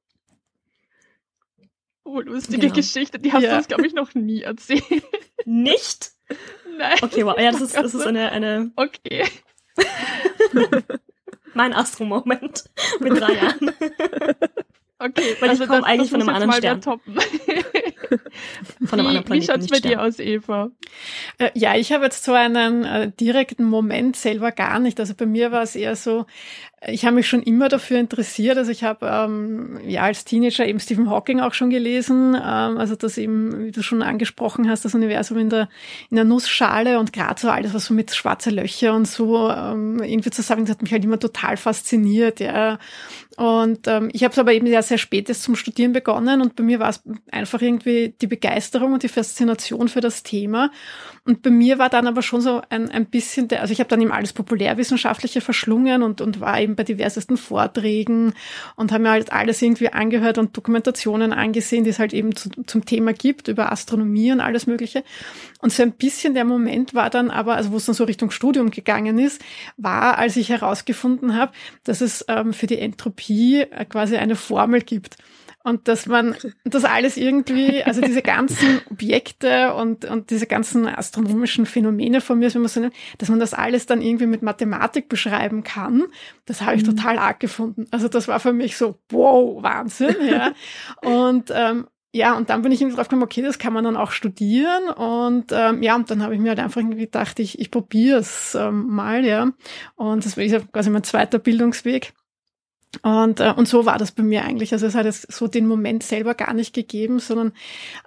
[2.05, 2.75] Oh, lustige genau.
[2.75, 3.51] Geschichte, die hast ja.
[3.51, 4.85] du uns, glaube ich, noch nie erzählt.
[5.45, 6.13] Nicht?
[6.79, 6.99] Nein.
[7.03, 8.71] Okay, wow, ja, das ist, das ist eine, eine...
[8.77, 9.25] Okay.
[11.55, 12.65] mein Astro-Moment
[13.01, 13.73] mit drei Jahren.
[14.99, 16.81] Okay, weil also ich komme eigentlich von einem anderen Stern.
[16.83, 16.99] von
[18.99, 19.33] einem anderen Planeten.
[19.33, 20.71] Wie schaut's bei dir aus, Eva?
[21.39, 24.99] Äh, ja, ich habe jetzt so einen äh, direkten Moment selber gar nicht.
[24.99, 26.25] Also bei mir war es eher so,
[26.85, 28.59] ich habe mich schon immer dafür interessiert.
[28.59, 32.35] Also ich habe ähm, ja als Teenager eben Stephen Hawking auch schon gelesen.
[32.35, 35.69] Ähm, also das eben, wie du schon angesprochen hast, das Universum in der
[36.11, 40.03] in der Nussschale und gerade so alles, was so mit schwarze Löcher und so ähm,
[40.03, 42.41] irgendwie zusammen, das hat mich halt immer total fasziniert.
[42.41, 42.79] Ja.
[43.39, 46.63] Und ähm, ich habe es aber eben ja sehr spät zum Studieren begonnen und bei
[46.63, 50.71] mir war es einfach irgendwie die Begeisterung und die Faszination für das Thema.
[51.27, 53.89] Und bei mir war dann aber schon so ein, ein bisschen, der, also ich habe
[53.89, 58.33] dann eben alles Populärwissenschaftliche verschlungen und, und war eben bei diversesten Vorträgen
[58.77, 62.51] und habe mir halt alles irgendwie angehört und Dokumentationen angesehen, die es halt eben zu,
[62.67, 65.03] zum Thema gibt, über Astronomie und alles Mögliche.
[65.61, 68.31] Und so ein bisschen der Moment war dann aber, also wo es dann so Richtung
[68.31, 69.43] Studium gegangen ist,
[69.77, 71.51] war, als ich herausgefunden habe,
[71.83, 75.17] dass es ähm, für die Entropie äh, quasi eine Formel gibt
[75.67, 81.67] und dass man das alles irgendwie, also diese ganzen Objekte und, und diese ganzen astronomischen
[81.67, 85.09] Phänomene von mir, wenn man so nennt, dass man das alles dann irgendwie mit Mathematik
[85.09, 86.05] beschreiben kann,
[86.45, 86.97] das habe ich mhm.
[86.97, 87.87] total arg gefunden.
[87.91, 90.53] Also das war für mich so, wow, Wahnsinn, ja.
[91.03, 93.97] und ähm, ja, und dann bin ich irgendwie drauf gekommen, okay, das kann man dann
[93.97, 94.89] auch studieren.
[94.91, 98.21] Und ähm, ja, und dann habe ich mir halt einfach irgendwie gedacht, ich, ich probiere
[98.21, 99.51] es ähm, mal, ja.
[99.97, 102.15] Und das war quasi mein zweiter Bildungsweg.
[103.03, 104.73] Und, äh, und so war das bei mir eigentlich.
[104.73, 107.53] Also es hat jetzt so den Moment selber gar nicht gegeben, sondern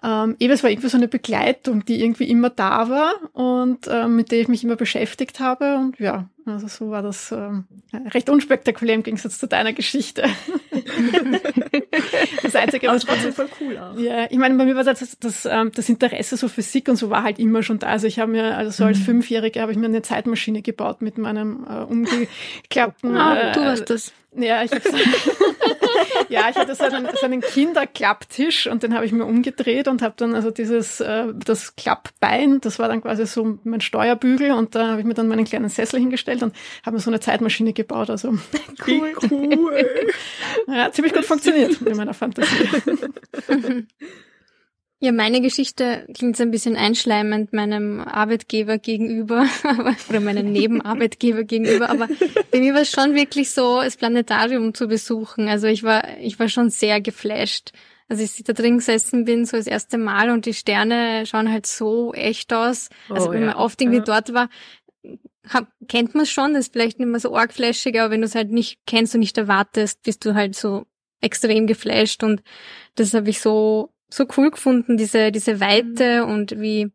[0.04, 4.08] ähm, eben es war irgendwie so eine Begleitung, die irgendwie immer da war und äh,
[4.08, 5.78] mit der ich mich immer beschäftigt habe.
[5.78, 10.23] Und ja, also so war das ähm, recht unspektakulär im Gegensatz zu deiner Geschichte.
[12.43, 13.97] das Einzige, was trotzdem voll cool auch.
[13.97, 16.95] Ja, ich meine, bei mir war das, das, das, ähm, das Interesse so Physik und
[16.95, 17.88] so war halt immer schon da.
[17.88, 19.03] Also ich habe mir, also so als mhm.
[19.03, 23.17] Fünfjährige habe ich mir eine Zeitmaschine gebaut mit meinem äh, umgeklappten.
[23.17, 24.13] Ah, du warst das.
[24.36, 24.82] Ja, ich habe
[26.29, 30.01] ja, ich hatte so einen, so einen Kinderklapptisch und den habe ich mir umgedreht und
[30.01, 34.75] habe dann also dieses äh, das Klappbein, das war dann quasi so mein Steuerbügel und
[34.75, 37.73] da habe ich mir dann meinen kleinen Sessel hingestellt und habe mir so eine Zeitmaschine
[37.73, 38.09] gebaut.
[38.09, 38.29] Also
[38.87, 39.89] cool, cool.
[40.67, 42.69] ja, ziemlich gut funktioniert mit meiner Fantasie.
[45.01, 49.45] Ja, meine Geschichte klingt so ein bisschen einschleimend meinem Arbeitgeber gegenüber
[50.09, 52.09] oder meinem Nebenarbeitgeber gegenüber, aber
[52.51, 55.47] bei mir war es schon wirklich so, das Planetarium zu besuchen.
[55.47, 57.71] Also ich war, ich war schon sehr geflasht.
[58.09, 61.65] Als ich da drin gesessen bin, so das erste Mal und die Sterne schauen halt
[61.65, 62.89] so echt aus.
[63.07, 64.03] Also oh, wenn man oft irgendwie ja.
[64.03, 64.49] dort war,
[65.47, 68.27] hab, kennt man schon, das ist vielleicht nicht mehr so arg flashig, aber wenn du
[68.27, 70.85] es halt nicht kennst und nicht erwartest, bist du halt so
[71.21, 72.41] extrem geflasht und
[72.95, 76.32] das habe ich so so cool gefunden, diese, diese Weite mhm.
[76.32, 76.91] und wie,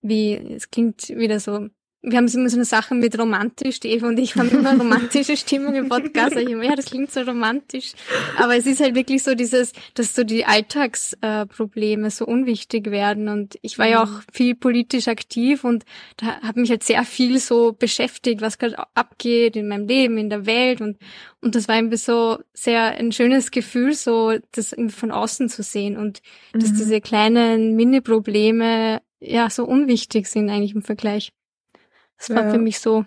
[0.00, 1.68] wie, es klingt wieder so,
[2.04, 5.36] wir haben immer so eine Sache mit romantisch, die Eva und ich haben immer romantische
[5.36, 6.36] Stimmung im Podcast.
[6.36, 7.92] Ich immer, ja, das klingt so romantisch.
[8.38, 13.28] Aber es ist halt wirklich so dieses, dass so die Alltagsprobleme äh, so unwichtig werden.
[13.28, 14.10] Und ich war ja mhm.
[14.10, 15.84] auch viel politisch aktiv und
[16.16, 20.28] da habe mich halt sehr viel so beschäftigt, was gerade abgeht in meinem Leben, in
[20.28, 20.80] der Welt.
[20.80, 20.98] Und,
[21.40, 25.96] und das war irgendwie so sehr ein schönes Gefühl, so das von außen zu sehen
[25.96, 26.20] und
[26.52, 26.78] dass mhm.
[26.78, 31.32] diese kleinen Mini-Probleme ja so unwichtig sind eigentlich im Vergleich.
[32.22, 32.50] Das war ja.
[32.52, 33.04] für mich so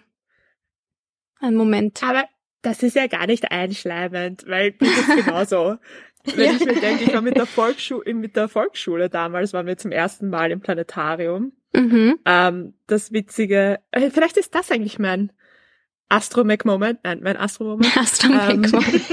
[1.40, 2.04] ein Moment.
[2.04, 2.26] Aber
[2.62, 5.78] das ist ja gar nicht einschleimend, weil das ist genauso.
[6.36, 6.52] Wenn ja.
[6.54, 9.92] ich mir denke, ich war mit der Volksschule, mit der Volksschule damals, waren wir zum
[9.92, 11.54] ersten Mal im Planetarium.
[11.74, 12.20] Mhm.
[12.26, 15.32] Ähm, das Witzige, äh, vielleicht ist das eigentlich mein
[16.10, 17.96] Astromech-Moment, nein, mein Astro-Moment.
[17.98, 19.10] Astromech-Moment.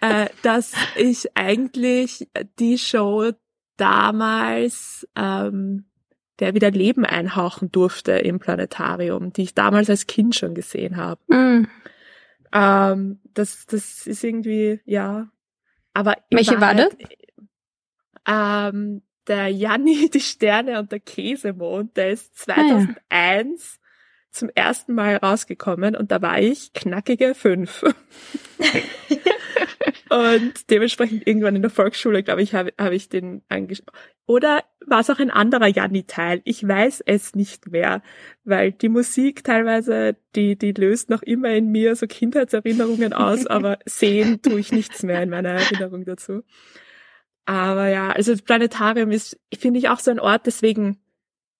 [0.00, 3.32] äh, dass ich eigentlich die Show
[3.76, 5.84] damals ähm,
[6.40, 11.20] der wieder Leben einhauchen durfte im Planetarium, die ich damals als Kind schon gesehen habe.
[11.28, 11.68] Mm.
[12.52, 15.28] Ähm, das, das ist irgendwie, ja.
[15.92, 18.72] Aber Welche Wahrheit, war das?
[18.72, 23.44] Ähm, der Janni, die Sterne und der Käsemond, der ist 2001 ah, ja.
[24.30, 27.84] zum ersten Mal rausgekommen und da war ich knackige fünf.
[30.10, 33.90] und dementsprechend irgendwann in der Volksschule, glaube ich, habe hab ich den angeschaut.
[34.26, 36.40] Oder war es auch ein anderer Janni-Teil?
[36.44, 38.02] Ich weiß es nicht mehr,
[38.44, 43.78] weil die Musik teilweise, die, die löst noch immer in mir so Kindheitserinnerungen aus, aber
[43.84, 46.42] sehen tue ich nichts mehr in meiner Erinnerung dazu.
[47.44, 50.98] Aber ja, also das Planetarium ist, finde ich, auch so ein Ort, deswegen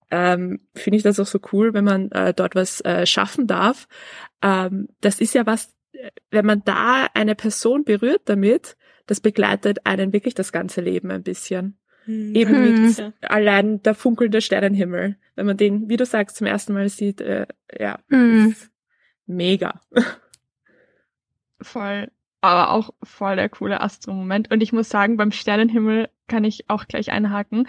[0.09, 3.87] ähm, finde ich das auch so cool, wenn man äh, dort was äh, schaffen darf.
[4.41, 5.75] Ähm, das ist ja was,
[6.31, 11.23] wenn man da eine Person berührt damit, das begleitet einen wirklich das ganze Leben ein
[11.23, 11.77] bisschen.
[12.05, 12.35] Mhm.
[12.35, 13.13] Eben mit ja.
[13.21, 15.17] allein der funkelnde Sternenhimmel.
[15.35, 18.55] Wenn man den, wie du sagst, zum ersten Mal sieht, äh, ja, mhm.
[19.25, 19.81] mega.
[21.61, 22.11] Voll.
[22.41, 24.51] Aber auch voll der coole Astro-Moment.
[24.51, 27.67] Und ich muss sagen, beim Sternenhimmel kann ich auch gleich einhaken.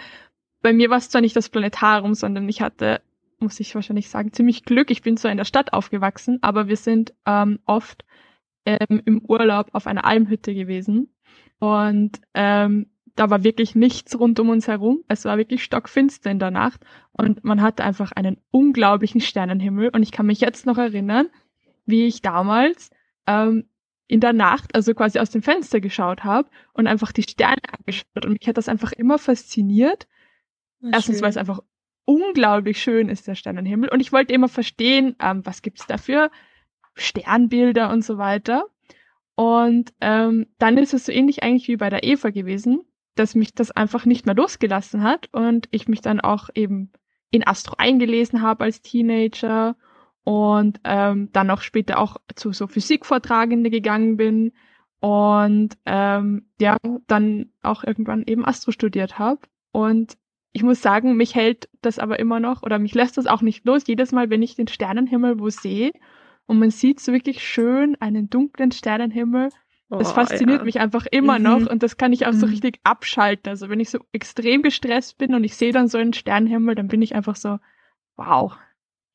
[0.61, 3.01] Bei mir war es zwar nicht das Planetarium, sondern ich hatte,
[3.39, 4.91] muss ich wahrscheinlich sagen, ziemlich Glück.
[4.91, 8.05] Ich bin zwar in der Stadt aufgewachsen, aber wir sind ähm, oft
[8.65, 11.13] ähm, im Urlaub auf einer Almhütte gewesen.
[11.59, 15.03] Und ähm, da war wirklich nichts rund um uns herum.
[15.07, 19.89] Es war wirklich stockfinster in der Nacht und man hatte einfach einen unglaublichen Sternenhimmel.
[19.89, 21.27] Und ich kann mich jetzt noch erinnern,
[21.87, 22.91] wie ich damals
[23.25, 23.65] ähm,
[24.05, 28.23] in der Nacht, also quasi aus dem Fenster geschaut habe und einfach die Sterne angeschaut.
[28.23, 30.07] Und mich hat das einfach immer fasziniert.
[30.79, 31.59] Na, Erstens, weil es einfach
[32.05, 33.89] unglaublich schön ist, der Sternenhimmel.
[33.89, 36.29] Und ich wollte immer verstehen, ähm, was gibt's dafür
[36.93, 38.67] Sternbilder und so weiter.
[39.35, 42.81] Und ähm, dann ist es so ähnlich eigentlich wie bei der Eva gewesen
[43.19, 46.91] dass mich das einfach nicht mehr losgelassen hat und ich mich dann auch eben
[47.31, 49.75] in Astro eingelesen habe als Teenager
[50.23, 54.53] und ähm, dann auch später auch zu so Physikvortragende gegangen bin
[54.99, 56.77] und ähm, ja,
[57.07, 59.41] dann auch irgendwann eben Astro studiert habe.
[59.71, 60.17] Und
[60.53, 63.65] ich muss sagen, mich hält das aber immer noch oder mich lässt das auch nicht
[63.65, 63.83] los.
[63.87, 65.91] Jedes Mal, wenn ich den Sternenhimmel wo sehe
[66.45, 69.49] und man sieht so wirklich schön einen dunklen Sternenhimmel,
[69.89, 70.65] das oh, fasziniert ja.
[70.65, 71.43] mich einfach immer mhm.
[71.43, 72.51] noch und das kann ich auch so mhm.
[72.51, 73.49] richtig abschalten.
[73.49, 76.87] Also wenn ich so extrem gestresst bin und ich sehe dann so einen Sternenhimmel, dann
[76.87, 77.59] bin ich einfach so,
[78.17, 78.57] wow,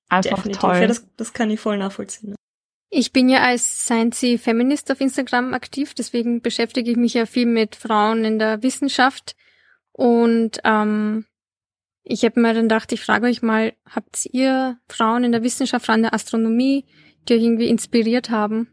[0.08, 0.60] einfach Definitiv.
[0.60, 0.76] toll.
[0.76, 2.34] Ja, das, das kann ich voll nachvollziehen.
[2.88, 7.46] Ich bin ja als Science Feminist auf Instagram aktiv, deswegen beschäftige ich mich ja viel
[7.46, 9.34] mit Frauen in der Wissenschaft
[9.92, 11.26] und ähm,
[12.04, 15.86] ich habe mir dann gedacht, ich frage euch mal, habt ihr Frauen in der Wissenschaft,
[15.86, 16.84] Frauen in der Astronomie,
[17.28, 18.68] die euch irgendwie inspiriert haben?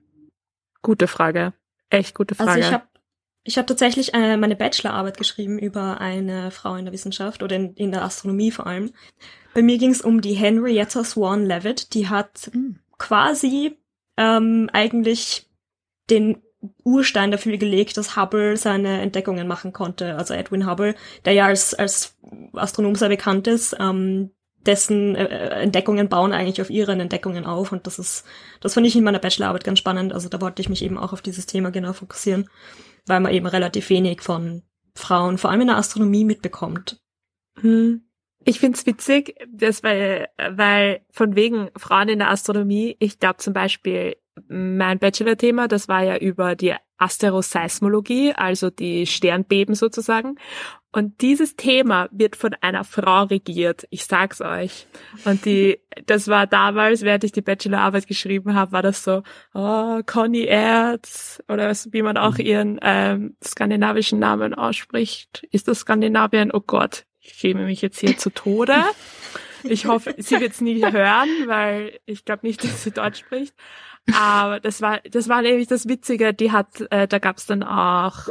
[0.82, 1.54] Gute Frage.
[1.90, 2.52] Echt gute Frage.
[2.52, 2.84] Also ich habe
[3.44, 7.74] ich hab tatsächlich äh, meine Bachelorarbeit geschrieben über eine Frau in der Wissenschaft oder in,
[7.74, 8.92] in der Astronomie vor allem.
[9.54, 11.94] Bei mir ging es um die Henrietta Swan Leavitt.
[11.94, 12.80] Die hat mhm.
[12.98, 13.78] quasi
[14.18, 15.50] ähm, eigentlich
[16.10, 16.42] den
[16.84, 20.16] Urstein dafür gelegt, dass Hubble seine Entdeckungen machen konnte.
[20.16, 22.18] Also Edwin Hubble, der ja als, als
[22.54, 24.32] Astronom sehr bekannt ist, ähm,
[24.70, 28.24] dessen äh, äh, Entdeckungen bauen eigentlich auf ihren Entdeckungen auf und das ist,
[28.62, 30.14] das fand ich in meiner Bachelorarbeit ganz spannend.
[30.14, 32.48] Also da wollte ich mich eben auch auf dieses Thema genau fokussieren,
[33.08, 34.62] weil man eben relativ wenig von
[34.96, 37.02] Frauen, vor allem in der Astronomie, mitbekommt.
[37.60, 38.04] Hm.
[38.46, 43.54] Ich find's witzig, dass weil, weil von wegen Frauen in der Astronomie, ich glaube zum
[43.54, 50.36] Beispiel mein Bachelor-Thema, das war ja über die Asteroseismologie, also die Sternbeben sozusagen.
[50.92, 53.86] Und dieses Thema wird von einer Frau regiert.
[53.92, 54.88] Ich sag's euch.
[55.24, 59.24] Und die, das war damals, während ich die Bachelorarbeit geschrieben habe, war das so,
[59.54, 65.46] oh, Conny Erz, oder wie man auch ihren ähm, skandinavischen Namen ausspricht.
[65.52, 66.52] Ist das Skandinavien?
[66.52, 68.76] Oh Gott, ich schäme mich jetzt hier zu Tode.
[69.64, 73.54] Ich hoffe, sie wird's nie hören, weil ich glaube nicht, dass sie Deutsch spricht.
[74.16, 76.34] Aber das war, das war nämlich das Witzige.
[76.34, 78.30] Die hat, äh, da gab's dann auch,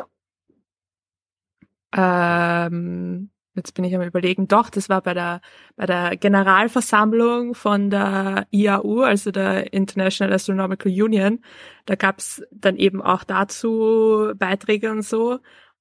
[1.96, 5.40] ähm, jetzt bin ich am überlegen, doch, das war bei der,
[5.76, 11.40] bei der Generalversammlung von der IAU, also der International Astronomical Union.
[11.86, 15.40] Da gab's dann eben auch dazu Beiträge und so.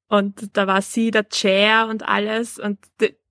[0.09, 2.59] Und da war sie der Chair und alles.
[2.59, 2.79] Und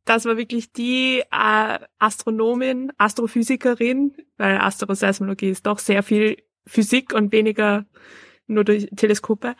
[0.04, 7.32] das war wirklich die äh, Astronomin, Astrophysikerin, weil Astroseismologie ist doch sehr viel Physik und
[7.32, 7.86] weniger
[8.46, 9.56] nur durch Teleskope.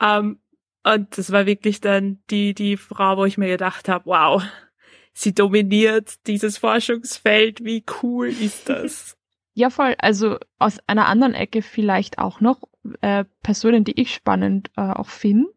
[0.00, 0.40] Ähm,
[0.82, 4.42] und das war wirklich dann die, die Frau, wo ich mir gedacht habe, wow,
[5.12, 9.16] sie dominiert dieses Forschungsfeld, wie cool ist das?
[9.52, 9.96] Ja, voll.
[9.98, 12.62] Also aus einer anderen Ecke vielleicht auch noch
[13.00, 15.50] äh, Personen, die ich spannend äh, auch finde,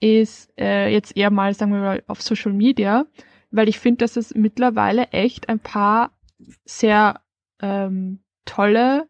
[0.00, 3.06] ist äh, jetzt eher mal, sagen wir mal, auf Social Media,
[3.52, 6.18] weil ich finde, dass es mittlerweile echt ein paar
[6.64, 7.22] sehr
[7.62, 9.08] ähm, tolle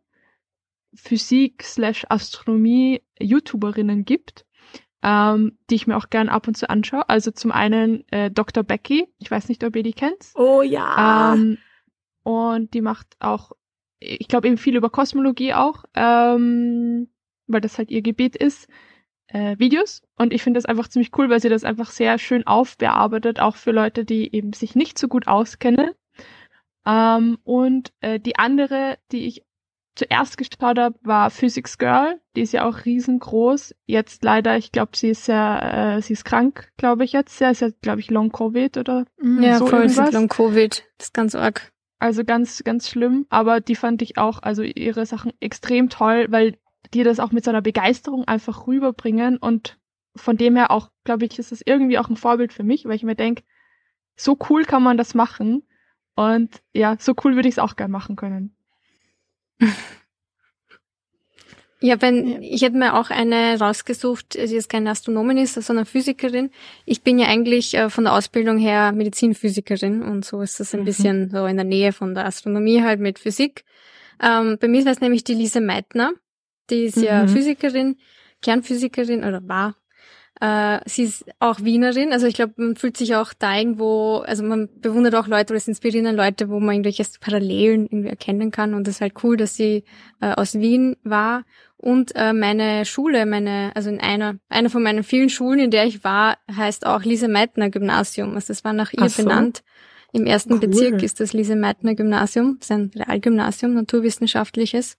[0.97, 4.45] Physik slash Astronomie YouTuberinnen gibt,
[5.03, 7.09] ähm, die ich mir auch gern ab und zu anschaue.
[7.09, 8.65] Also zum einen äh, Dr.
[8.65, 10.33] Becky, ich weiß nicht, ob ihr die kennt.
[10.35, 11.35] Oh ja.
[11.35, 11.59] Ähm,
[12.25, 13.53] und die macht auch,
[14.01, 17.09] ich glaube eben viel über Kosmologie auch, ähm,
[17.47, 18.69] weil das halt ihr Gebiet ist.
[19.29, 22.47] äh, Videos und ich finde das einfach ziemlich cool, weil sie das einfach sehr schön
[22.47, 25.91] aufbearbeitet, auch für Leute, die eben sich nicht so gut auskennen.
[26.87, 29.43] Ähm, und äh, die andere, die ich
[29.97, 32.21] zuerst geschaut habe, war Physics Girl.
[32.37, 33.75] Die ist ja auch riesengroß.
[33.87, 37.41] Jetzt leider, ich glaube, sie ist ja, äh, sie ist krank, glaube ich jetzt.
[37.41, 39.43] Ja, ist ja, glaube ich, Long Covid oder mhm.
[39.43, 40.13] ja, so voll irgendwas.
[40.13, 40.85] Long Covid.
[40.99, 41.73] Das ist ganz arg.
[41.99, 43.27] Also ganz, ganz schlimm.
[43.31, 46.59] Aber die fand ich auch, also ihre Sachen extrem toll, weil
[46.95, 49.79] die das auch mit so einer Begeisterung einfach rüberbringen und
[50.15, 52.95] von dem her auch, glaube ich, ist das irgendwie auch ein Vorbild für mich, weil
[52.95, 53.43] ich mir denke,
[54.15, 55.63] so cool kann man das machen
[56.15, 58.56] und ja, so cool würde ich es auch gern machen können.
[61.81, 66.51] Ja, wenn, ich hätte mir auch eine rausgesucht, sie jetzt keine Astronomin ist, sondern Physikerin.
[66.87, 70.81] Ich bin ja eigentlich äh, von der Ausbildung her Medizinphysikerin und so ist das ein
[70.81, 70.85] mhm.
[70.87, 73.65] bisschen so in der Nähe von der Astronomie halt mit Physik.
[74.23, 76.13] Ähm, bei mir war es nämlich die Lise Meitner,
[76.71, 77.05] die ist mhm.
[77.05, 77.99] ja Physikerin,
[78.41, 79.77] Kernphysikerin oder war
[80.41, 84.43] äh, sie ist auch Wienerin, also ich glaube, man fühlt sich auch da irgendwo, also
[84.43, 88.75] man bewundert auch Leute oder es inspirieren Leute, wo man irgendwelche Parallelen irgendwie erkennen kann
[88.75, 89.85] und es ist halt cool, dass sie
[90.21, 91.45] äh, aus Wien war
[91.79, 95.87] und äh, meine Schule, meine, also in einer, einer von meinen vielen Schulen, in der
[95.87, 99.23] ich war, heißt auch Lise Meitner Gymnasium, also das war nach ihr so.
[99.23, 99.63] benannt.
[100.13, 100.61] Im ersten cool.
[100.61, 104.99] Bezirk ist das Lise Meitner Gymnasium, das ist ein Realgymnasium, naturwissenschaftliches.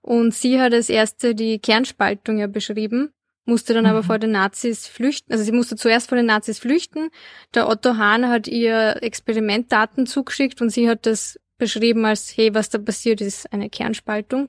[0.00, 3.12] Und sie hat als erste die Kernspaltung ja beschrieben
[3.46, 3.90] musste dann mhm.
[3.90, 5.32] aber vor den Nazis flüchten.
[5.32, 7.10] Also sie musste zuerst vor den Nazis flüchten.
[7.54, 12.68] Der Otto Hahn hat ihr Experimentdaten zugeschickt und sie hat das beschrieben als, hey, was
[12.68, 14.48] da passiert ist, eine Kernspaltung.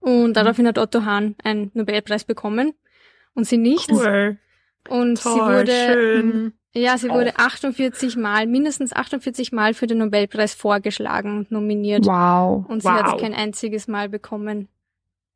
[0.00, 0.32] Und mhm.
[0.34, 2.74] daraufhin hat Otto Hahn einen Nobelpreis bekommen
[3.34, 3.90] und sie nicht.
[3.90, 4.38] Cool.
[4.88, 6.26] Und Toll, sie wurde, schön.
[6.26, 6.52] Mhm.
[6.72, 12.06] ja, sie wurde 48 Mal, mindestens 48 Mal für den Nobelpreis vorgeschlagen und nominiert.
[12.06, 12.66] Wow.
[12.66, 12.94] Und sie wow.
[12.94, 14.68] hat es kein einziges Mal bekommen.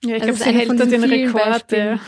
[0.05, 1.67] Ja, ich also glaube, sie hält da den Rekord.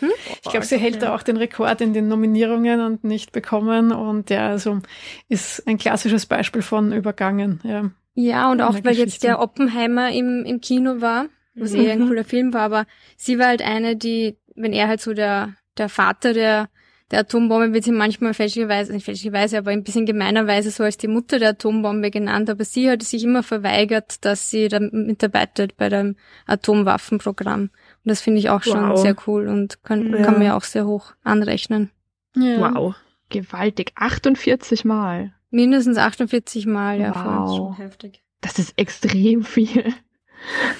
[0.00, 0.10] Hm?
[0.42, 3.92] Ich glaube, sie hält da auch den Rekord in den Nominierungen und nicht bekommen.
[3.92, 4.80] Und ja, also
[5.28, 7.60] ist ein klassisches Beispiel von übergangen.
[7.62, 9.02] Ja, ja und auch weil Geschichte.
[9.02, 11.80] jetzt der Oppenheimer im, im Kino war, was mhm.
[11.82, 15.14] eher ein cooler Film war, aber sie war halt eine, die, wenn er halt so
[15.14, 16.68] der, der Vater der
[17.12, 21.06] der Atombombe wird sie manchmal fälschlicherweise, nicht fälschlicherweise, aber ein bisschen gemeinerweise so als die
[21.06, 22.50] Mutter der Atombombe genannt.
[22.50, 26.16] Aber sie hat sich immer verweigert, dass sie da mitarbeitet bei dem
[26.46, 27.62] Atomwaffenprogramm.
[27.62, 27.70] Und
[28.04, 28.98] das finde ich auch schon wow.
[28.98, 30.22] sehr cool und kann, ja.
[30.22, 31.90] kann mir auch sehr hoch anrechnen.
[32.34, 32.74] Ja.
[32.74, 32.96] Wow.
[33.28, 33.92] Gewaltig.
[33.94, 35.32] 48 Mal.
[35.50, 37.14] Mindestens 48 Mal, ja.
[37.14, 37.22] Wow.
[37.22, 37.56] Voll.
[37.56, 38.22] Schon heftig.
[38.40, 39.94] Das ist extrem viel.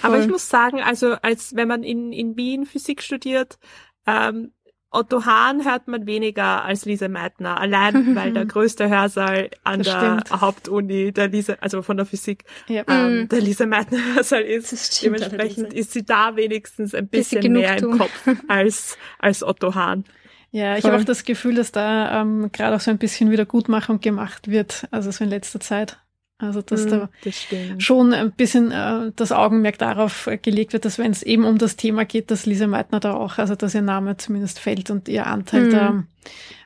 [0.02, 3.58] Aber ich muss sagen, also als wenn man in, in Wien Physik studiert,
[4.06, 4.52] ähm,
[4.96, 9.88] Otto Hahn hört man weniger als Lise Meitner, allein weil der größte Hörsaal an das
[9.88, 10.40] der stimmt.
[10.40, 12.82] Hauptuni der Lise, also von der Physik, ja.
[12.88, 13.28] ähm, mhm.
[13.28, 15.02] der Lise Meitner Hörsaal ist.
[15.02, 20.04] Dementsprechend ist sie da wenigstens ein bisschen, bisschen mehr im Kopf als, als Otto Hahn.
[20.50, 24.00] Ja, ich habe auch das Gefühl, dass da ähm, gerade auch so ein bisschen Wiedergutmachung
[24.00, 25.98] gemacht wird, also so in letzter Zeit.
[26.38, 27.46] Also dass mm, da das
[27.78, 31.76] schon ein bisschen äh, das Augenmerk darauf gelegt wird, dass wenn es eben um das
[31.76, 35.26] Thema geht, dass Lisa Meitner da auch, also dass ihr Name zumindest fällt und ihr
[35.26, 35.70] Anteil mm.
[35.70, 36.04] da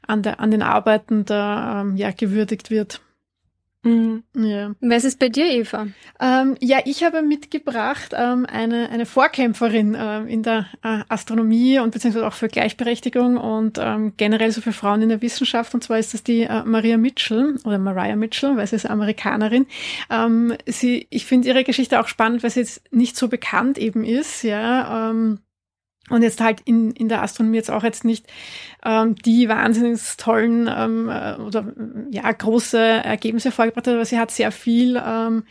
[0.06, 3.00] an, der, an den Arbeiten da ähm, ja gewürdigt wird.
[3.82, 4.24] Mhm.
[4.36, 4.74] Ja.
[4.80, 5.86] Was ist bei dir, Eva?
[6.20, 11.90] Ähm, ja, ich habe mitgebracht ähm, eine, eine Vorkämpferin äh, in der äh, Astronomie und
[11.92, 15.72] beziehungsweise auch für Gleichberechtigung und ähm, generell so für Frauen in der Wissenschaft.
[15.72, 19.66] Und zwar ist das die äh, Maria Mitchell oder Mariah Mitchell, weil sie ist Amerikanerin.
[20.10, 24.04] Ähm, sie, ich finde ihre Geschichte auch spannend, weil sie jetzt nicht so bekannt eben
[24.04, 24.42] ist.
[24.42, 25.10] Ja.
[26.10, 28.26] Und jetzt halt in, in der Astronomie jetzt auch jetzt nicht
[28.84, 31.72] ähm, die wahnsinnig tollen ähm, äh, oder
[32.10, 35.44] ja große Ergebnisse vorgebracht hat, aber sie hat sehr viel ähm,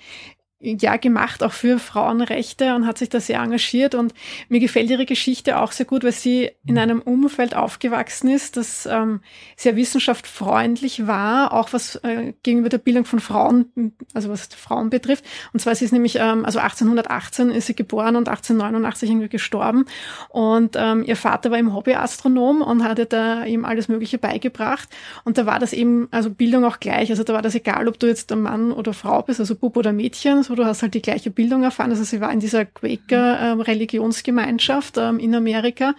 [0.61, 3.95] ja gemacht, auch für Frauenrechte und hat sich da sehr engagiert.
[3.95, 4.13] Und
[4.49, 8.85] mir gefällt ihre Geschichte auch sehr gut, weil sie in einem Umfeld aufgewachsen ist, das
[8.85, 9.21] ähm,
[9.55, 15.23] sehr wissenschaftsfreundlich war, auch was äh, gegenüber der Bildung von Frauen, also was Frauen betrifft.
[15.53, 19.85] Und zwar sie ist nämlich, ähm, also 1818 ist sie geboren und 1889 irgendwie gestorben.
[20.27, 24.89] Und ähm, ihr Vater war eben Hobbyastronom und hatte da ihm alles Mögliche beigebracht.
[25.23, 27.11] Und da war das eben, also Bildung auch gleich.
[27.11, 29.77] Also da war das egal, ob du jetzt ein Mann oder Frau bist, also Bub
[29.77, 31.91] oder Mädchen so, du hast halt die gleiche Bildung erfahren.
[31.91, 35.93] Also sie war in dieser Quaker-Religionsgemeinschaft ähm, ähm, in Amerika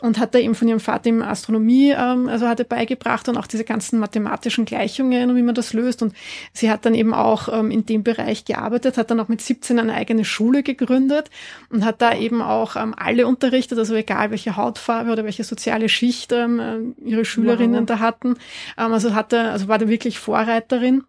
[0.00, 3.48] und hat da eben von ihrem Vater im Astronomie, ähm, also hatte beigebracht und auch
[3.48, 6.00] diese ganzen mathematischen Gleichungen und wie man das löst.
[6.02, 6.14] Und
[6.52, 9.80] sie hat dann eben auch ähm, in dem Bereich gearbeitet, hat dann auch mit 17
[9.80, 11.28] eine eigene Schule gegründet
[11.68, 15.88] und hat da eben auch ähm, alle unterrichtet, also egal welche Hautfarbe oder welche soziale
[15.88, 17.86] Schicht ähm, ihre Schülerinnen wow.
[17.86, 18.36] da hatten.
[18.78, 21.02] Ähm, also hatte, also war da wirklich Vorreiterin.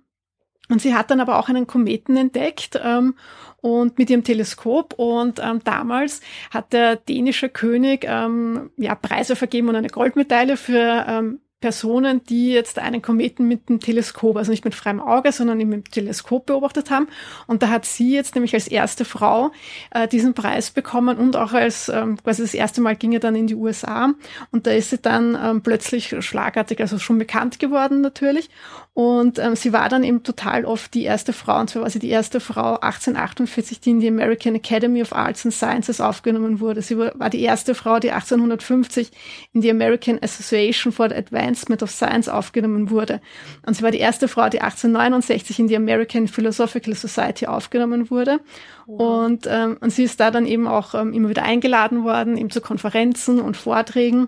[0.70, 3.16] Und sie hat dann aber auch einen Kometen entdeckt ähm,
[3.58, 4.94] und mit ihrem Teleskop.
[4.94, 11.06] Und ähm, damals hat der dänische König ähm, ja Preise vergeben und eine Goldmedaille für
[11.08, 15.58] ähm, Personen, die jetzt einen Kometen mit dem Teleskop, also nicht mit freiem Auge, sondern
[15.58, 17.08] mit dem Teleskop beobachtet haben.
[17.48, 19.52] Und da hat sie jetzt nämlich als erste Frau
[19.92, 23.36] äh, diesen Preis bekommen und auch als ähm, quasi das erste Mal ging er dann
[23.36, 24.14] in die USA.
[24.52, 28.50] Und da ist sie dann ähm, plötzlich schlagartig, also schon bekannt geworden natürlich.
[28.94, 32.00] Und ähm, sie war dann eben total oft die erste Frau, und zwar war sie
[32.00, 36.82] die erste Frau 1848, die in die American Academy of Arts and Sciences aufgenommen wurde.
[36.82, 39.12] Sie war die erste Frau, die 1850
[39.54, 41.16] in die American Association for the
[41.50, 43.22] Advancement of Science aufgenommen wurde.
[43.66, 48.40] Und sie war die erste Frau, die 1869 in die American Philosophical Society aufgenommen wurde.
[48.86, 49.26] Wow.
[49.26, 52.50] Und, ähm, und sie ist da dann eben auch ähm, immer wieder eingeladen worden, eben
[52.50, 54.28] zu Konferenzen und Vorträgen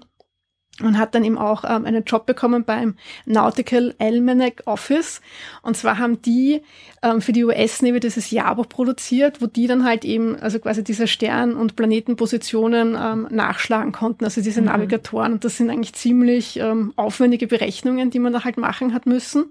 [0.84, 5.22] und hat dann eben auch ähm, einen Job bekommen beim Nautical Almanac Office.
[5.62, 6.62] Und zwar haben die
[7.02, 10.84] ähm, für die US Navy dieses Jahrbuch produziert, wo die dann halt eben, also quasi
[10.84, 14.68] diese Stern- und Planetenpositionen ähm, nachschlagen konnten, also diese mhm.
[14.68, 15.34] Navigatoren.
[15.34, 19.46] Und das sind eigentlich ziemlich ähm, aufwendige Berechnungen, die man da halt machen hat müssen.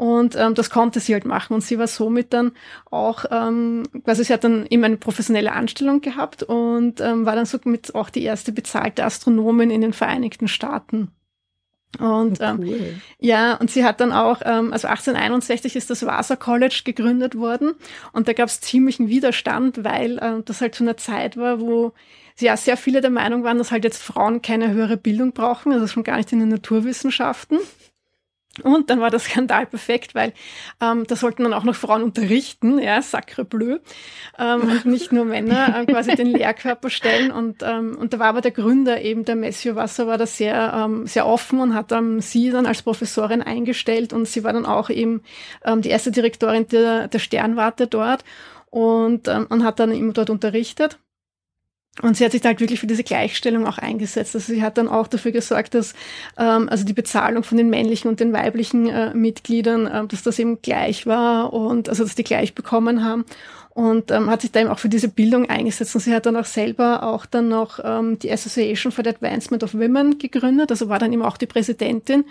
[0.00, 1.52] Und ähm, das konnte sie halt machen.
[1.52, 2.52] Und sie war somit dann
[2.90, 7.44] auch, ähm, quasi sie hat dann eben eine professionelle Anstellung gehabt und ähm, war dann
[7.44, 11.08] somit auch die erste bezahlte Astronomin in den Vereinigten Staaten.
[11.98, 12.76] Und oh, ähm, cool.
[12.76, 17.36] ähm, ja, und sie hat dann auch, ähm, also 1861 ist das Vassar College gegründet
[17.36, 17.74] worden
[18.14, 21.92] und da gab es ziemlichen Widerstand, weil äh, das halt zu einer Zeit war, wo
[22.38, 25.86] ja sehr viele der Meinung waren, dass halt jetzt Frauen keine höhere Bildung brauchen, also
[25.88, 27.58] schon gar nicht in den Naturwissenschaften.
[28.60, 30.32] Und dann war der Skandal perfekt, weil
[30.80, 33.78] ähm, da sollten dann auch noch Frauen unterrichten, ja, sacre bleu,
[34.38, 37.30] ähm, und nicht nur Männer äh, quasi den Lehrkörper stellen.
[37.30, 40.72] Und, ähm, und da war aber der Gründer eben, der Messio Wasser, war da sehr,
[40.74, 44.66] ähm, sehr offen und hat ähm, sie dann als Professorin eingestellt und sie war dann
[44.66, 45.22] auch eben
[45.64, 48.24] ähm, die erste Direktorin der, der Sternwarte dort
[48.70, 50.98] und, ähm, und hat dann eben dort unterrichtet.
[52.02, 54.34] Und sie hat sich halt wirklich für diese Gleichstellung auch eingesetzt.
[54.34, 55.92] Also sie hat dann auch dafür gesorgt, dass
[56.38, 60.38] ähm, also die Bezahlung von den männlichen und den weiblichen äh, Mitgliedern, äh, dass das
[60.38, 63.24] eben gleich war und also dass die gleich bekommen haben
[63.70, 65.94] und ähm, hat sich da eben auch für diese Bildung eingesetzt.
[65.94, 69.62] Und sie hat dann auch selber auch dann noch ähm, die Association for the Advancement
[69.62, 72.24] of Women gegründet, also war dann eben auch die Präsidentin.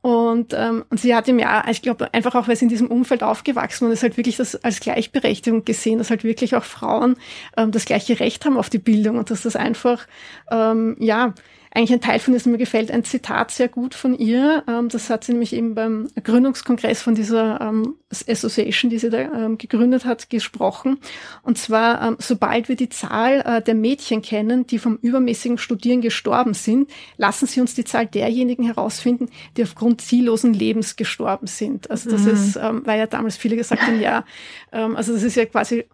[0.00, 2.88] Und, ähm, und sie hat im Jahr, ich glaube, einfach auch, weil sie in diesem
[2.88, 7.16] Umfeld aufgewachsen und ist halt wirklich das als Gleichberechtigung gesehen, dass halt wirklich auch Frauen
[7.56, 10.06] ähm, das gleiche Recht haben auf die Bildung und dass das einfach,
[10.50, 11.34] ähm, ja,
[11.78, 14.64] eigentlich ein Teil von diesem, mir gefällt ein Zitat sehr gut von ihr.
[14.66, 19.18] Ähm, das hat sie nämlich eben beim Gründungskongress von dieser ähm, Association, die sie da
[19.18, 20.98] ähm, gegründet hat, gesprochen.
[21.44, 26.52] Und zwar, sobald wir die Zahl äh, der Mädchen kennen, die vom übermäßigen Studieren gestorben
[26.52, 31.90] sind, lassen sie uns die Zahl derjenigen herausfinden, die aufgrund ziellosen Lebens gestorben sind.
[31.92, 32.30] Also das mhm.
[32.30, 34.24] ist, weil ja damals viele gesagt haben, ja,
[34.70, 35.84] also das ist ja quasi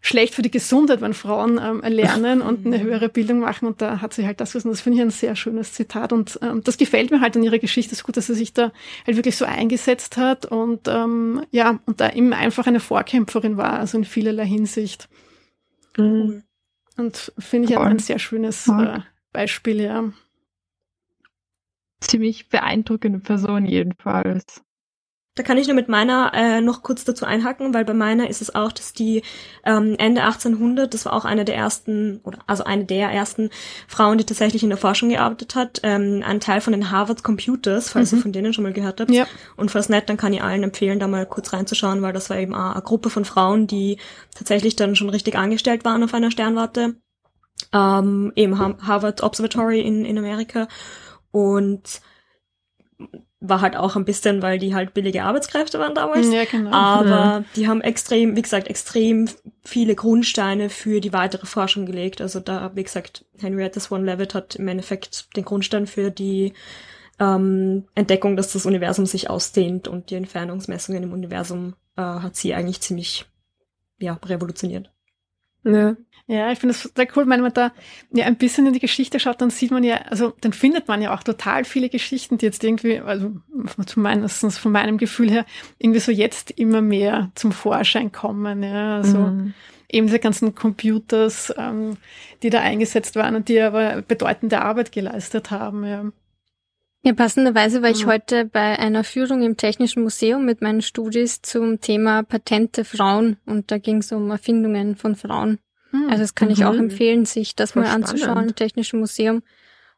[0.00, 3.66] schlecht für die Gesundheit, wenn Frauen ähm, lernen und eine höhere Bildung machen.
[3.66, 4.72] Und da hat sie halt das gesagt.
[4.72, 6.12] Das finde ich ein sehr schönes Zitat.
[6.12, 7.92] Und ähm, das gefällt mir halt an ihrer Geschichte.
[7.92, 8.72] Es ist gut, dass sie sich da
[9.06, 13.74] halt wirklich so eingesetzt hat und ähm, ja, und da eben einfach eine Vorkämpferin war,
[13.74, 15.08] also in vielerlei Hinsicht.
[15.96, 16.42] Mhm.
[16.96, 17.86] Und finde ich Toll.
[17.86, 19.00] ein sehr schönes äh,
[19.32, 20.12] Beispiel, ja.
[22.00, 24.62] Ziemlich beeindruckende Person jedenfalls.
[25.38, 28.42] Da kann ich nur mit meiner äh, noch kurz dazu einhaken, weil bei meiner ist
[28.42, 29.22] es auch, dass die
[29.64, 33.50] ähm, Ende 1800, das war auch eine der ersten, oder also eine der ersten
[33.86, 37.90] Frauen, die tatsächlich in der Forschung gearbeitet hat, ähm, ein Teil von den Harvard Computers,
[37.90, 38.18] falls mhm.
[38.18, 39.12] ihr von denen schon mal gehört habt.
[39.12, 39.28] Ja.
[39.56, 42.36] Und falls nicht, dann kann ich allen empfehlen, da mal kurz reinzuschauen, weil das war
[42.36, 43.98] eben auch eine Gruppe von Frauen, die
[44.34, 46.96] tatsächlich dann schon richtig angestellt waren auf einer Sternwarte.
[47.72, 50.66] Ähm, eben Harvard Observatory in, in Amerika.
[51.30, 52.00] Und
[53.40, 56.32] war halt auch ein bisschen, weil die halt billige Arbeitskräfte waren damals.
[56.32, 56.72] Ja, genau.
[56.72, 57.44] Aber ja.
[57.54, 59.28] die haben extrem, wie gesagt, extrem
[59.64, 62.20] viele Grundsteine für die weitere Forschung gelegt.
[62.20, 66.52] Also da, wie gesagt, Henrietta Swan Leavitt hat im Endeffekt den Grundstein für die
[67.20, 72.54] ähm, Entdeckung, dass das Universum sich ausdehnt und die Entfernungsmessungen im Universum äh, hat sie
[72.54, 73.26] eigentlich ziemlich
[74.00, 74.90] ja, revolutioniert.
[75.64, 75.96] Ja.
[76.30, 77.26] Ja, ich finde das total cool.
[77.26, 77.72] Wenn man da
[78.12, 81.00] ja ein bisschen in die Geschichte schaut, dann sieht man ja, also dann findet man
[81.00, 83.32] ja auch total viele Geschichten, die jetzt irgendwie, also
[83.86, 85.46] zumindest von meinem Gefühl her,
[85.78, 88.62] irgendwie so jetzt immer mehr zum Vorschein kommen.
[88.62, 89.54] Ja, also mhm.
[89.88, 91.96] eben diese ganzen Computers, ähm,
[92.42, 95.86] die da eingesetzt waren und die aber bedeutende Arbeit geleistet haben.
[95.86, 96.04] Ja.
[97.04, 98.10] Ja, passenderweise war ich mhm.
[98.10, 103.70] heute bei einer Führung im Technischen Museum mit meinen Studis zum Thema Patente Frauen und
[103.70, 105.58] da ging es um Erfindungen von Frauen.
[105.90, 106.08] Hm.
[106.08, 106.54] Also das kann mhm.
[106.54, 106.80] ich auch mhm.
[106.80, 109.42] empfehlen, sich das Voll mal anzuschauen im Technischen Museum.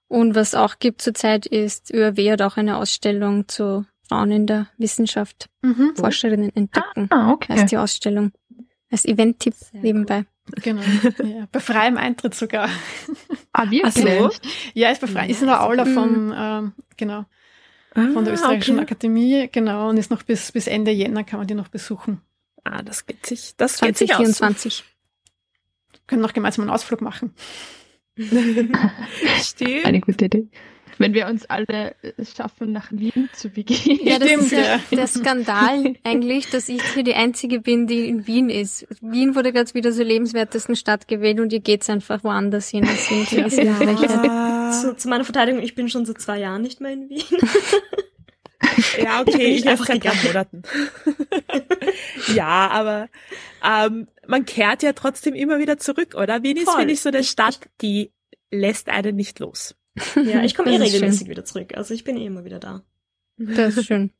[0.09, 4.67] Und was auch gibt zurzeit ist, ÖRW hat auch eine Ausstellung zu Frauen in der
[4.77, 5.93] Wissenschaft, Mhm.
[5.95, 7.07] Forscherinnen entdecken.
[7.11, 7.53] Ah, okay.
[7.53, 8.33] Heißt die Ausstellung.
[8.91, 10.25] Als Event-Tipp nebenbei.
[10.63, 10.83] Genau.
[11.23, 12.69] Ja, bei freiem Eintritt sogar.
[13.53, 13.95] Ah, wirklich?
[13.95, 14.31] so.
[14.75, 15.29] Ja, ist bei frei.
[15.29, 15.95] Ist in der Aula Mhm.
[15.95, 17.25] vom, ähm, genau,
[17.95, 18.83] von der Ah, Österreichischen okay.
[18.85, 22.21] Akademie, genau, und ist noch bis, bis Ende Jänner kann man die noch besuchen.
[22.65, 24.41] Ah, das geht sich, das geht sich aus.
[26.11, 26.11] 2024.
[26.11, 27.33] Können noch gemeinsam einen Ausflug machen.
[29.41, 29.85] Stimmt.
[29.87, 30.49] Eine gute Idee.
[30.99, 34.01] Wenn wir uns alle es schaffen, nach Wien zu begehen.
[34.03, 38.07] Ja, das Stimmt, ist ja der Skandal eigentlich, dass ich hier die Einzige bin, die
[38.07, 38.87] in Wien ist.
[39.01, 42.85] Wien wurde gerade wieder zur lebenswertesten Stadt gewählt und ihr geht's einfach woanders hin.
[42.85, 44.71] Das sind Ja.
[44.73, 47.23] Zu, zu meiner Verteidigung, ich bin schon seit zwei Jahren nicht mehr in Wien.
[49.03, 50.63] ja, okay, ich ich einfach einfach seit Monaten.
[52.35, 53.09] ja, aber
[53.65, 56.43] ähm, man kehrt ja trotzdem immer wieder zurück, oder?
[56.43, 58.13] Wien ist, finde ich, so eine Stadt, die
[58.51, 59.75] lässt einen nicht los.
[60.15, 61.77] Ja, ich komme eh regelmäßig wieder zurück.
[61.77, 62.83] Also ich bin eh immer wieder da.
[63.37, 64.11] Das ist schön.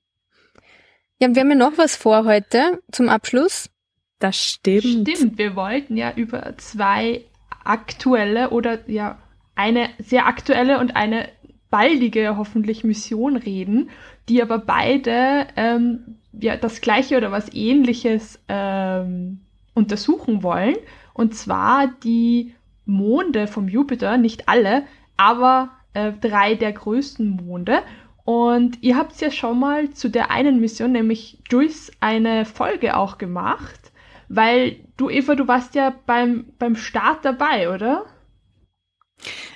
[1.21, 3.71] Ja, wir haben ja noch was vor heute zum Abschluss.
[4.19, 5.09] Das stimmt.
[5.09, 7.25] Stimmt, wir wollten ja über zwei
[7.65, 9.19] aktuelle oder ja
[9.55, 11.29] eine sehr aktuelle und eine
[11.71, 13.91] baldige hoffentlich Mission reden,
[14.29, 19.41] die aber beide ähm, ja das gleiche oder was ähnliches ähm,
[19.75, 20.77] untersuchen wollen.
[21.15, 22.55] Und zwar die
[22.85, 24.85] Monde vom Jupiter, nicht alle,
[25.17, 27.83] aber äh, drei der größten Monde.
[28.25, 33.19] Und ihr habt ja schon mal zu der einen Mission, nämlich Jules, eine Folge auch
[33.19, 33.93] gemacht,
[34.29, 38.05] weil du, Eva, du warst ja beim, beim Start dabei, oder?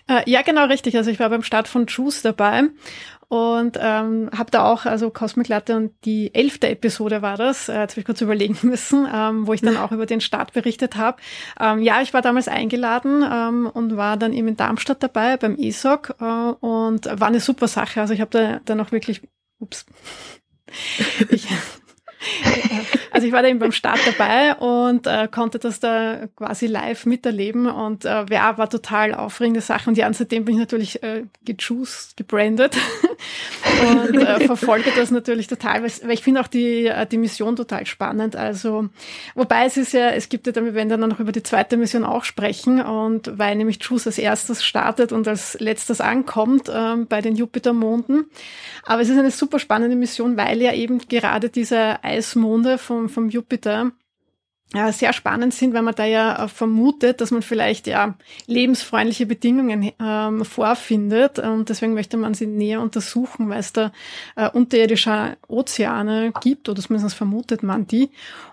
[0.09, 0.97] Äh, ja, genau, richtig.
[0.97, 2.65] Also ich war beim Start von Juice dabei
[3.29, 7.81] und ähm, habe da auch, also Cosmic Latte und die elfte Episode war das, äh,
[7.81, 10.97] jetzt habe ich kurz überlegen müssen, ähm, wo ich dann auch über den Start berichtet
[10.97, 11.19] habe.
[11.59, 15.57] Ähm, ja, ich war damals eingeladen ähm, und war dann eben in Darmstadt dabei beim
[15.57, 18.01] ESOC äh, und war eine super Sache.
[18.01, 19.23] Also ich habe da dann auch wirklich,
[19.59, 19.87] ups,
[21.31, 21.49] ich,
[23.11, 27.07] also ich war da eben beim Start dabei und äh, konnte das da quasi live
[27.07, 31.03] miterleben und äh, ja, war total aufregende Sache und ja, und seitdem bin ich natürlich
[31.03, 32.77] äh, gejuiced, gebrandet
[33.83, 37.57] und äh, verfolge das natürlich total, weil weil ich finde auch die, äh, die Mission
[37.57, 38.37] total spannend.
[38.37, 38.89] Also,
[39.35, 41.77] wobei es ist ja, es gibt ja dann, wir werden dann noch über die zweite
[41.77, 47.07] Mission auch sprechen und weil nämlich Juice als erstes startet und als letztes ankommt ähm,
[47.07, 48.27] bei den Jupitermonden.
[48.85, 53.29] Aber es ist eine super spannende Mission, weil ja eben gerade diese Eismonde vom, vom
[53.29, 53.93] Jupiter
[54.75, 59.25] ja, sehr spannend sind, weil man da ja äh, vermutet, dass man vielleicht ja lebensfreundliche
[59.25, 63.93] Bedingungen ähm, vorfindet und deswegen möchte man sie näher untersuchen, weil es da
[64.35, 68.11] äh, unterirdische Ozeane gibt oder zumindest vermutet man die.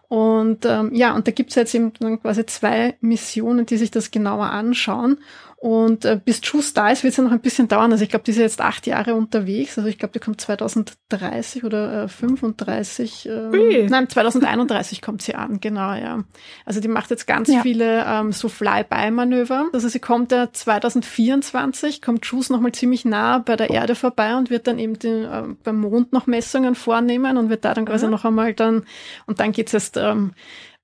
[0.10, 4.48] Und ähm, ja, und da gibt's jetzt eben quasi zwei Missionen, die sich das genauer
[4.48, 5.18] anschauen.
[5.64, 7.92] Und äh, bis Juice da ist, wird es ja noch ein bisschen dauern.
[7.92, 9.78] Also ich glaube, die ist ja jetzt acht Jahre unterwegs.
[9.78, 13.30] Also ich glaube, die kommt 2030 oder äh, 35.
[13.30, 13.88] Ähm, Ui.
[13.88, 16.24] nein, 2031 kommt sie an, genau, ja.
[16.66, 17.62] Also die macht jetzt ganz Ja.
[17.62, 19.68] viele ähm, so Fly-by-Manöver.
[19.72, 24.50] Also sie kommt ja 2024, kommt Juice nochmal ziemlich nah bei der Erde vorbei und
[24.50, 28.06] wird dann eben den, äh, beim Mond noch Messungen vornehmen und wird da dann quasi
[28.06, 28.12] Aha.
[28.12, 28.86] noch einmal dann,
[29.28, 30.32] und dann geht's jetzt ähm,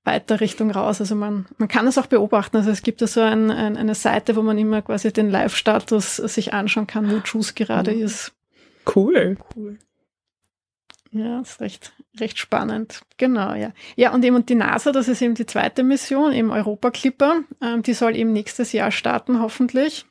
[0.04, 1.00] weiter Richtung raus.
[1.00, 2.56] Also man, man kann es auch beobachten.
[2.56, 6.16] Also es gibt da so ein, ein, eine Seite, wo man immer quasi den Live-Status
[6.16, 8.02] sich anschauen kann, wo Juice gerade Mhm.
[8.02, 8.32] ist.
[8.96, 9.78] Cool.
[11.10, 13.02] Ja, ist recht, recht spannend.
[13.16, 13.72] Genau, ja.
[13.96, 17.40] Ja, und eben und die NASA, das ist eben die zweite Mission, eben Europa Clipper.
[17.62, 20.04] Ähm, die soll eben nächstes Jahr starten, hoffentlich.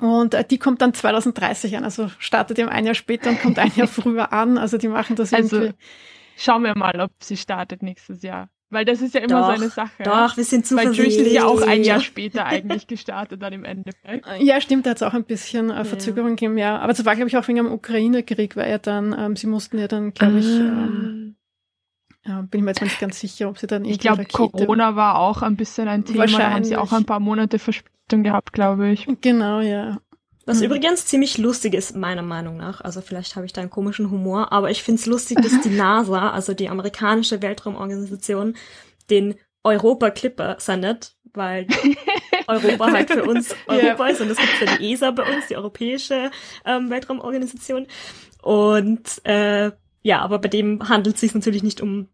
[0.00, 3.58] Und äh, die kommt dann 2030 an, also startet eben ein Jahr später und kommt
[3.58, 4.58] ein Jahr früher an.
[4.58, 5.74] Also die machen das Also, irgendwie.
[6.36, 8.48] Schauen wir mal, ob sie startet nächstes Jahr.
[8.70, 10.02] Weil das ist ja immer so Doch, eine Sache.
[10.02, 11.16] Doch, wir sind Weil zuversichtlich.
[11.16, 14.26] Juice ist ja auch ein Jahr später eigentlich gestartet dann im Endeffekt.
[14.40, 16.78] Ja, stimmt, da hat es auch ein bisschen äh, Verzögerung gegeben, ja.
[16.78, 19.78] Aber das war, glaube ich, auch wegen dem Ukraine-Krieg, weil ja dann, ähm, sie mussten
[19.78, 21.36] ja dann, glaube ich, ähm,
[22.26, 24.96] ja, bin ich mir jetzt nicht ganz sicher, ob sie dann Ich irgendwie glaube, Corona
[24.96, 26.26] war auch ein bisschen ein Thema.
[26.26, 29.06] Da haben sie auch ein paar Monate Verspätung gehabt, glaube ich.
[29.22, 29.98] Genau, ja.
[30.48, 30.64] Was Mhm.
[30.64, 32.80] übrigens ziemlich lustig ist, meiner Meinung nach.
[32.80, 35.68] Also vielleicht habe ich da einen komischen Humor, aber ich finde es lustig, dass die
[35.76, 38.56] NASA, also die amerikanische Weltraumorganisation,
[39.10, 41.66] den Europa Clipper sendet, weil
[42.46, 45.56] Europa halt für uns Europa ist und es gibt ja die ESA bei uns, die
[45.56, 46.30] Europäische
[46.64, 47.86] ähm, Weltraumorganisation.
[48.42, 49.70] Und äh,
[50.02, 52.08] ja, aber bei dem handelt es sich natürlich nicht um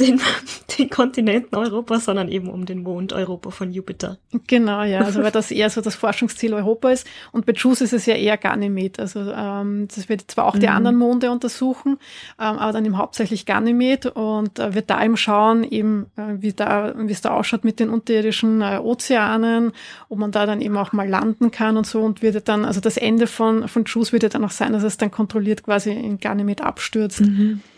[0.00, 0.20] den,
[0.78, 4.18] den Kontinenten Europa, sondern eben um den Mond Europa von Jupiter.
[4.46, 7.06] Genau, ja, also weil das eher so das Forschungsziel Europa ist.
[7.32, 8.98] Und bei JUICE ist es ja eher Ganymed.
[8.98, 10.72] Also ähm, das wird zwar auch die Mhm.
[10.72, 11.98] anderen Monde untersuchen,
[12.38, 16.52] ähm, aber dann eben hauptsächlich Ganymed und äh, wird da eben schauen, eben äh, wie
[16.52, 19.72] da, wie es da ausschaut mit den unterirdischen äh, Ozeanen,
[20.08, 22.80] ob man da dann eben auch mal landen kann und so und wird dann, also
[22.80, 25.92] das Ende von von JUICE wird ja dann auch sein, dass es dann kontrolliert quasi
[25.92, 27.22] in Ganymed abstürzt.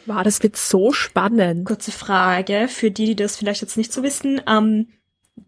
[0.07, 1.65] Wow, das wird so spannend.
[1.67, 4.41] Kurze Frage für die, die das vielleicht jetzt nicht so wissen.
[4.49, 4.89] Ähm,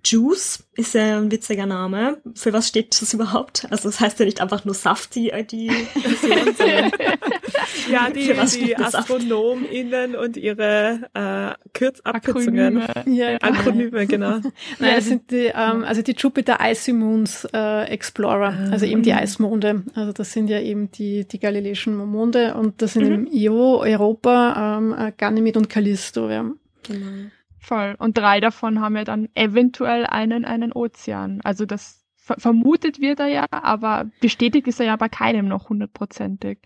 [0.05, 2.18] Juice ist ja ein witziger Name.
[2.35, 3.66] Für was steht das überhaupt?
[3.70, 5.70] Also das heißt ja nicht einfach nur Safti, äh, die
[6.20, 6.91] sondern
[7.91, 8.76] Ja, die, die?
[8.76, 12.80] AstronomInnen und ihre äh, Kürz Abkürzungen.
[12.80, 13.16] Akronyme.
[13.16, 14.30] Ja, Akronyme, genau.
[14.78, 19.12] Nein, das sind die, ähm, also die Jupiter Icy Moons äh, Explorer, also eben die
[19.12, 19.82] Eismonde.
[19.95, 24.78] Also das sind ja eben die, die galileischen Monde und das sind eben Io, Europa,
[24.78, 26.30] ähm, äh, Ganymed und Callisto.
[26.30, 26.51] Ja.
[26.82, 27.30] genau.
[27.64, 27.94] Voll.
[27.98, 31.40] Und drei davon haben ja dann eventuell einen, einen Ozean.
[31.44, 35.70] Also das ver vermutet wird er ja, aber bestätigt ist er ja bei keinem noch
[35.70, 36.58] hundertprozentig.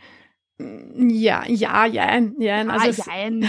[0.61, 2.67] Ja, ja, ja, ja.
[2.67, 3.47] Also es, jein.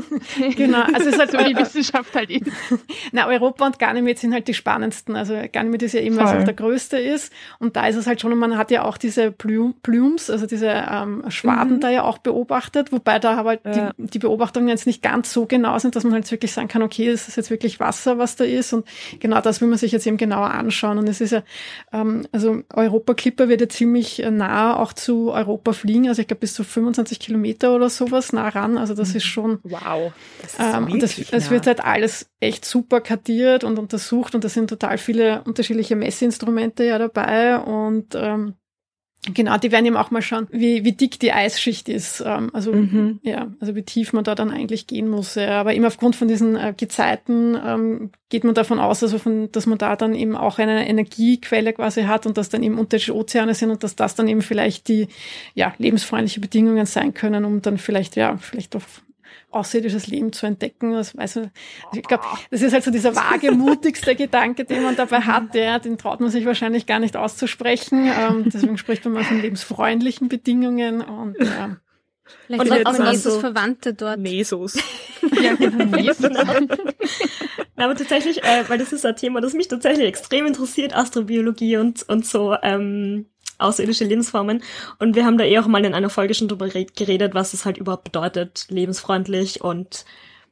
[0.56, 2.50] genau, also es ist halt so wie die Wissenschaft halt ist.
[3.12, 5.16] Na, Europa und Ganymed sind halt die spannendsten.
[5.16, 6.40] Also Ganymed ist ja eben, weil es Voll.
[6.40, 7.32] auch der größte ist.
[7.60, 10.46] Und da ist es halt schon, und man hat ja auch diese Plum- Plumes, also
[10.46, 11.80] diese ähm, Schwaden Mhm.
[11.80, 13.92] da ja auch beobachtet, wobei da aber halt Ja.
[13.96, 16.82] die, die Beobachtungen jetzt nicht ganz so genau sind, dass man halt wirklich sagen kann,
[16.82, 18.74] okay, es ist jetzt wirklich Wasser, was da ist.
[18.74, 18.86] Und
[19.18, 20.98] genau das will man sich jetzt eben genauer anschauen.
[20.98, 21.42] Und es ist ja,
[21.92, 26.06] ähm, also Europa Clipper wird ja ziemlich äh, nah auch zu Europa fliegen.
[26.08, 28.76] Also ich glaube bis zu 25 Kilometer oder sowas nah ran.
[28.76, 30.12] Also das ist schon Wow.
[30.42, 31.50] Das ist ähm, und das, wirklich es nah.
[31.52, 36.84] wird halt alles echt super kartiert und untersucht und da sind total viele unterschiedliche Messinstrumente
[36.84, 38.54] ja dabei und ähm,
[39.22, 42.22] genau, die werden eben auch mal schauen, wie, wie dick die Eisschicht ist.
[42.24, 43.20] Ähm, also Mhm.
[43.22, 45.34] ja, also wie tief man da dann eigentlich gehen muss.
[45.34, 45.60] Ja.
[45.60, 49.66] Aber eben aufgrund von diesen äh, Gezeiten ähm, geht man davon aus, also von, dass
[49.66, 53.54] man da dann eben auch eine Energiequelle quasi hat und dass dann eben unterschiedliche Ozeane
[53.54, 55.08] sind und dass das dann eben vielleicht die
[55.54, 58.82] ja, lebensfreundliche Bedingungen sein können, um dann vielleicht, ja, vielleicht doch
[59.50, 60.92] außerirdisches Leben zu entdecken.
[60.92, 61.50] Das weiß ich, also
[61.94, 65.54] ich glaube, das ist halt so dieser wagemutigste Gedanke, den man dabei hat.
[65.54, 68.06] Ja, den traut man sich wahrscheinlich gar nicht auszusprechen.
[68.06, 71.76] Ähm, deswegen spricht man mal von lebensfreundlichen Bedingungen und ja.
[72.46, 74.18] Vielleicht Und was man also- Jesus Verwandte dort.
[74.18, 74.78] Mesos.
[75.42, 75.84] Ja, genau.
[77.76, 81.76] Na, aber tatsächlich, äh, weil das ist ein Thema, das mich tatsächlich extrem interessiert, Astrobiologie
[81.76, 83.26] und, und so ähm,
[83.60, 84.62] außerirdische Lebensformen.
[84.98, 87.54] Und wir haben da eh auch mal in einer Folge schon drüber red- geredet, was
[87.54, 90.04] es halt überhaupt bedeutet, lebensfreundlich und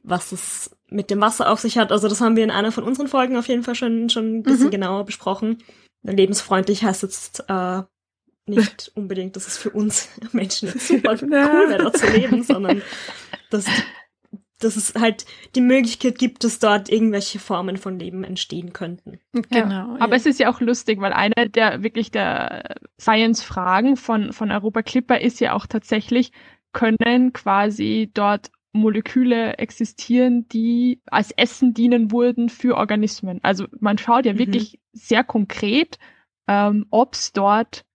[0.03, 1.91] was es mit dem Wasser auf sich hat.
[1.91, 4.43] Also das haben wir in einer von unseren Folgen auf jeden Fall schon, schon ein
[4.43, 4.71] bisschen Mhm.
[4.71, 5.57] genauer besprochen.
[6.03, 7.81] Lebensfreundlich heißt jetzt äh,
[8.45, 12.81] nicht unbedingt, dass es für uns Menschen jetzt super cool wäre, dort zu leben, sondern
[13.49, 13.65] dass,
[14.59, 19.19] dass es halt die Möglichkeit gibt, dass dort irgendwelche Formen von Leben entstehen könnten.
[19.49, 19.95] Genau.
[19.99, 20.17] Aber ja.
[20.17, 25.19] es ist ja auch lustig, weil eine der wirklich der Science-Fragen von, von Europa Clipper
[25.19, 26.31] ist ja auch tatsächlich,
[26.73, 33.39] können quasi dort Moleküle existieren, die als Essen dienen wurden für Organismen.
[33.41, 34.37] Also man schaut ja Mhm.
[34.39, 35.97] wirklich sehr konkret,
[36.47, 37.85] ähm, ob es dort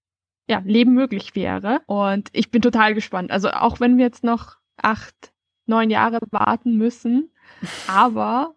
[0.49, 1.81] ja, Leben möglich wäre.
[1.87, 3.31] Und ich bin total gespannt.
[3.31, 5.33] Also auch wenn wir jetzt noch acht,
[5.67, 7.31] neun Jahre warten müssen,
[7.87, 8.55] aber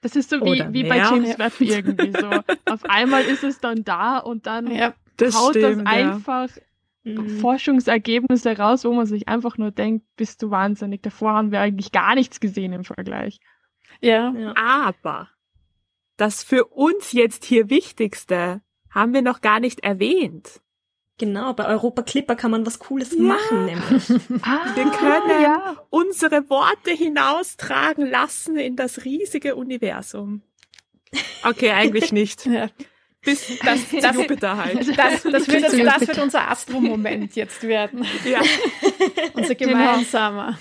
[0.00, 0.98] das ist so wie, Oder wie bei.
[0.98, 1.38] James Ja.
[1.38, 2.30] Webb irgendwie so.
[2.70, 4.94] Auf einmal ist es dann da und dann ja.
[5.16, 6.12] Das haut stimmt, das ja.
[6.12, 6.48] einfach
[7.06, 7.38] Mhm.
[7.38, 11.02] Forschungsergebnisse raus, wo man sich einfach nur denkt, bist du wahnsinnig.
[11.02, 13.38] Davor haben wir eigentlich gar nichts gesehen im Vergleich.
[14.00, 14.32] ja.
[14.36, 14.54] Ja.
[14.56, 15.28] Aber
[16.16, 20.60] das für uns jetzt hier Wichtigste haben wir noch gar nicht erwähnt.
[21.18, 23.22] Genau, bei Europa Clipper kann man was Cooles Ja.
[23.22, 24.04] machen, nämlich.
[24.42, 25.76] Ah, Wir können ja.
[25.90, 30.42] unsere Worte hinaustragen lassen in das riesige Universum.
[31.42, 32.44] Okay, eigentlich nicht.
[32.46, 32.68] ja.
[33.22, 34.78] Bis das, das Jupiter halt.
[34.96, 38.06] Das, das, wird das wird unser Astro-Moment jetzt werden.
[38.30, 38.40] Ja.
[39.34, 39.72] Unser Genau.
[39.72, 40.58] gemeinsamer.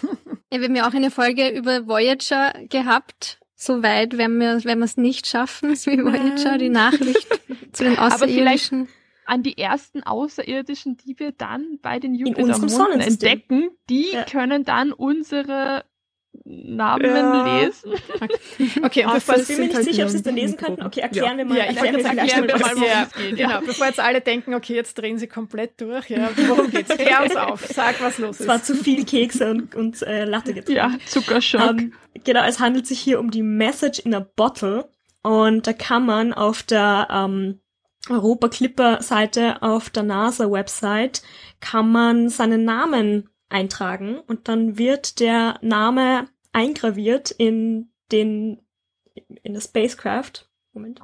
[0.52, 3.40] Ja, wir haben ja auch eine Folge über Voyager gehabt.
[3.56, 7.28] Soweit werden wir es nicht schaffen, wie Voyager, die Nachricht
[7.74, 8.88] zu den Aber Außerirdischen.
[9.26, 14.24] An die ersten Außerirdischen, die wir dann bei den Jupitermonden entdecken, die Ja.
[14.26, 15.84] können dann unsere
[16.44, 17.44] Namen Ja.
[17.64, 17.94] lesen.
[18.84, 20.58] Okay, und Ah, bevor Ich bin mir nicht halt sicher, ob sie es dann lesen
[20.58, 20.84] könnten.
[20.86, 21.58] Okay, erklären wir mal.
[21.58, 23.36] Ja, ich erklären wir erklären, mal, bevor, was worum ja, es geht.
[23.38, 26.10] genau, bevor jetzt alle denken, okay, jetzt drehen sie komplett durch.
[26.10, 26.90] Ja, worum geht's?
[26.96, 27.62] Klär uns auf.
[27.66, 28.66] Sag, was los Es war ist.
[28.66, 30.76] zu viel Kekse und, und äh, Latte getrunken.
[30.78, 31.62] Ja, Zuckerschock.
[31.80, 31.94] Ähm,
[32.26, 34.90] genau, es handelt sich hier um die Message in a Bottle
[35.24, 37.60] und da kann man auf der ähm,
[38.10, 41.22] Europa Clipper Seite auf der NASA Website
[41.60, 48.62] kann man seinen Namen eintragen und dann wird der Name eingraviert in den
[49.44, 50.48] in der Spacecraft.
[50.74, 51.00] Moment.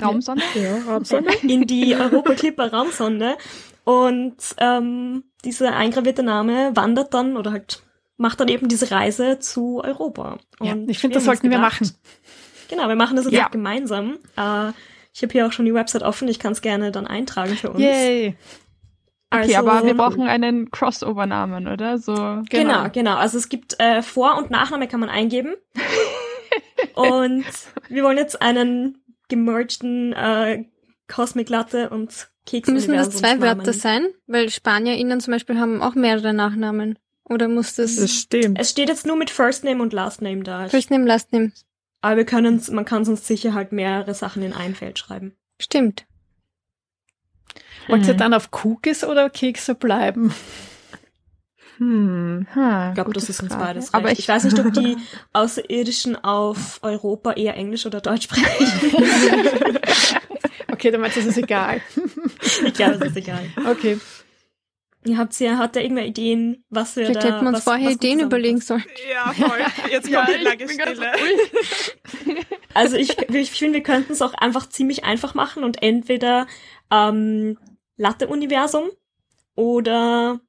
[0.00, 0.42] Raumsonde?
[0.54, 1.32] Ja, Raumsonde.
[1.42, 3.36] in die Europa Clipper Raumsonde.
[3.84, 7.82] Und ähm, dieser eingravierte Name wandert dann oder halt
[8.16, 10.38] macht dann eben diese Reise zu Europa.
[10.60, 11.94] Ja, Und ich finde, das sollten wir gedacht, machen.
[12.68, 13.46] Genau, wir machen das jetzt Ja.
[13.46, 14.18] auch gemeinsam.
[14.36, 14.72] Äh,
[15.16, 17.70] ich habe hier auch schon die Website offen, ich kann es gerne dann eintragen für
[17.70, 17.80] uns.
[17.80, 18.36] Yay.
[19.30, 21.96] Also, Okay, aber wir brauchen einen Crossover-Namen, oder?
[21.96, 22.12] So.
[22.14, 22.88] Genau, Genau.
[22.92, 23.16] genau.
[23.16, 25.54] Also es gibt äh, Vor- und Nachname kann man eingeben.
[26.94, 27.46] und
[27.88, 30.64] wir wollen jetzt einen gemergten äh,
[31.08, 34.06] Cosmic Latte und Keks Müssen das zwei Wörter sein?
[34.26, 36.98] Weil SpanierInnen zum Beispiel haben auch mehrere Nachnamen.
[37.24, 38.60] Oder muss das Das stimmt.
[38.60, 40.68] Es steht jetzt nur mit First Name und Last Name da.
[40.68, 41.52] First Name, Last Name?
[42.02, 45.36] Aber wir können, man kann sonst sicher halt mehrere Sachen in ein Feld schreiben.
[45.60, 46.06] Stimmt.
[47.88, 48.18] Wollt ihr Hm.
[48.18, 50.34] dann auf Cookies oder Kekse bleiben?
[51.78, 52.46] Hm.
[52.54, 53.64] Ha, Ich glaube, das ist uns Frage.
[53.64, 53.92] beides.
[53.94, 54.14] Aber recht.
[54.18, 54.96] ich, ich weiß nicht, ob die
[55.32, 58.46] Außerirdischen auf Europa eher Englisch oder Deutsch sprechen.
[60.68, 61.80] Okay, dann meinst du, es ist egal.
[62.66, 63.44] ich glaube, das ist egal.
[63.70, 63.98] Okay.
[65.06, 67.28] Ihr habt ja, habt ihr irgendwelche Ideen, was wir Vielleicht da...
[67.28, 68.84] hätten wir uns was, vorher was gut Ideen überlegen sollen.
[69.08, 69.58] Ja, voll.
[69.90, 71.12] Jetzt ja, kommt die ich lange Stille.
[72.74, 76.46] Also ich, ich finde, wir könnten es auch einfach ziemlich einfach machen und entweder
[76.90, 77.58] ähm,
[77.96, 78.90] Latte-Universum
[79.54, 80.40] oder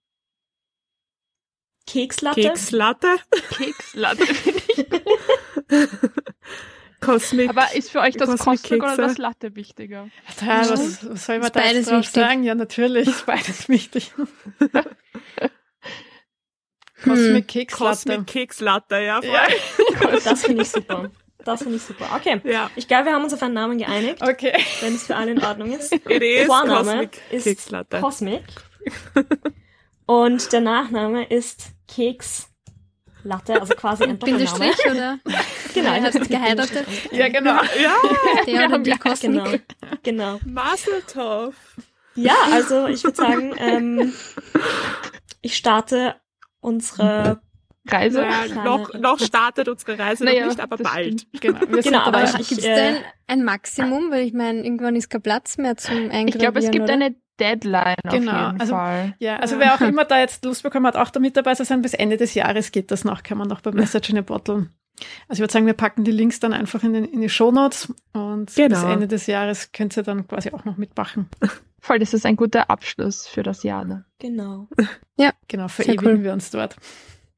[1.85, 2.41] Kekslatte.
[2.41, 3.07] Kekslatte.
[3.57, 4.25] Kekslatte.
[6.99, 7.49] Cosmic.
[7.49, 10.09] Aber ist für euch das Cosmic Cosmic oder das Latte wichtiger?
[10.41, 12.13] Ja, was, was soll man da jetzt drauf wichtig.
[12.13, 12.43] sagen?
[12.43, 14.13] Ja, natürlich ist beides wichtig.
[17.01, 17.11] Hm.
[17.13, 17.95] Cosmic Kekslatte.
[18.09, 19.29] Cosmic Kekslatte, ja, voll.
[19.31, 20.17] Ja.
[20.23, 21.11] Das finde ich super.
[21.45, 22.07] Das finde ich super.
[22.15, 22.41] Okay.
[22.43, 22.71] Ja.
[22.75, 24.53] Ich glaube, wir haben uns auf einen Namen geeinigt, Okay.
[24.81, 25.93] wenn es für alle in Ordnung ist.
[25.93, 27.99] Is Vorname Cosmic ist Kekslatte.
[28.01, 28.43] Cosmic.
[30.07, 32.46] Und der Nachname ist Keks
[33.28, 34.47] Latte, also quasi ein Doppelname.
[34.57, 35.19] Bindestrich oder?
[35.73, 36.86] Genau, hab's mit geheiratet?
[37.11, 37.51] Ja, genau.
[37.82, 37.95] Ja,
[38.45, 39.21] Der oder die Cosmic?
[39.21, 39.57] Genau,
[40.01, 40.39] genau.
[40.45, 41.53] Mazel tov.
[42.15, 44.13] Ja, also ich würde sagen, ähm,
[45.41, 46.15] ich starte
[46.61, 47.39] unsere
[47.88, 48.21] Reise?
[48.21, 51.28] Naja, noch, noch startet unsere Reise Naja, noch nicht, aber bald.
[51.39, 52.39] Genau, Genau, aber dabei.
[52.41, 54.09] ich- Gibt es äh, da ein, ein Maximum?
[54.11, 56.93] Weil ich meine, irgendwann ist kein Platz mehr zum Eingravieren, Ich glaube, es gibt oder?
[56.93, 59.15] eine Deadline Genau, auf jeden also- Fall.
[59.19, 61.65] Ja, also wer auch immer da jetzt Lust bekommen hat, auch da mit dabei zu
[61.65, 64.21] sein, bis Ende des Jahres geht das noch, kann man noch bei Message in a
[64.21, 64.67] Bottle.
[65.27, 67.93] Also ich würde sagen, wir packen die Links dann einfach in, den, in die Shownotes
[68.13, 68.91] und bis Genau.
[68.91, 71.29] Ende des Jahres könnt ihr dann quasi auch noch mitmachen.
[71.79, 73.85] Voll, das ist ein guter Abschluss für das Jahr.
[73.85, 74.05] Ne?
[74.19, 74.67] Genau.
[75.49, 76.23] Genau, Sehr verewigen cool.
[76.23, 76.75] wir uns dort.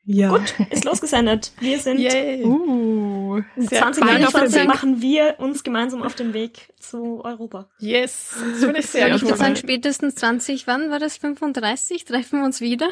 [0.06, 0.30] Ja.
[0.30, 1.52] Gut, ist losgesendet.
[1.60, 2.44] Wir sind Yay!
[2.44, 3.42] Uh.
[3.58, 4.68] Sehr bald auf dem 2021 Weg.
[4.68, 7.70] machen wir uns gemeinsam auf den Weg zu Europa.
[7.78, 9.40] Yes, das finde ich sehr Sehr Ich würde gut.
[9.40, 11.18] sagen, spätestens 20, wann war das?
[11.18, 12.06] 35?
[12.06, 12.90] Treffen wir uns wieder?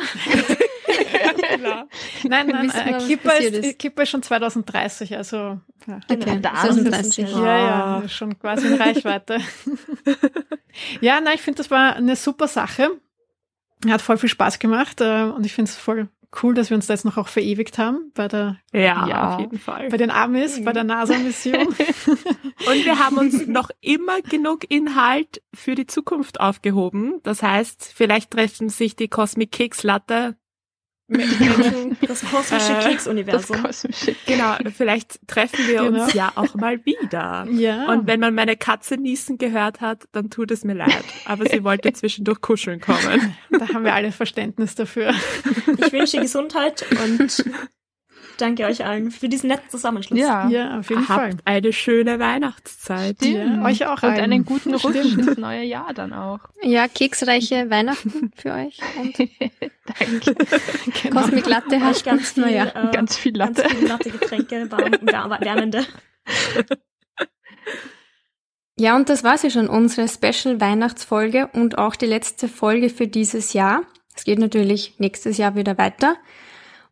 [1.58, 1.88] Klar.
[2.24, 3.80] Nein, nein, wissen äh, Kippa ist, ist.
[3.80, 5.38] Kippa ist schon 2030, also
[5.88, 6.00] ja.
[6.10, 7.14] Okay, Da 2030.
[7.14, 9.40] sind wir Ja, ja, schon quasi in Reichweite.
[11.02, 12.90] ja, nein, ich finde, das war eine super Sache.
[13.88, 16.10] Hat voll viel Spaß gemacht äh, und ich finde es voll
[16.44, 19.34] cool, dass wir uns da jetzt noch auch verewigt haben bei der Ja, Ja.
[19.36, 19.90] auf jeden Fall.
[19.90, 21.68] bei den Amis, bei der NASA-Mission.
[21.68, 27.16] Und wir haben uns noch immer genug Inhalt für die Zukunft aufgehoben.
[27.24, 30.36] Das heißt, vielleicht treffen sich die Cosmic Keks Latte.
[31.18, 33.64] Menschen, das kosmische Äh, Das Keksuniversum.
[33.64, 34.16] kosmische.
[34.26, 36.04] Genau, vielleicht treffen wir Genau.
[36.04, 37.48] uns ja auch mal wieder.
[37.52, 37.86] ja.
[37.92, 41.04] Und wenn man meine Katze niesen gehört hat, dann tut es mir leid.
[41.26, 43.36] Aber sie wollte zwischendurch kuscheln kommen.
[43.52, 45.14] da haben wir alle Verständnis dafür.
[45.78, 47.46] Ich wünsche Gesundheit und
[48.38, 50.20] danke euch allen für diesen netten Zusammenschluss.
[50.20, 50.48] Ja.
[50.50, 51.30] Ja, auf jeden Habt Fall.
[51.46, 53.22] eine schöne Weihnachtszeit.
[53.24, 54.20] Ja, euch auch Und allen.
[54.32, 56.40] einen guten Rutsch ins neue Jahr dann auch.
[56.62, 59.18] Ja, keksreiche Weihnachten für euch und
[60.00, 60.36] Danke.
[61.04, 61.22] Genau.
[61.22, 62.76] Cosmic Latte hast ganz viel, Neujahr.
[62.76, 63.62] äh, Ganz viel Latte.
[63.62, 65.86] Ganz viele Latte Getränke, warm, wär- wärmende.
[68.80, 73.08] Ja, und das war sie schon, unsere Special Weihnachtsfolge und auch die letzte Folge für
[73.08, 73.82] dieses Jahr.
[74.16, 76.16] Es geht natürlich nächstes Jahr wieder weiter.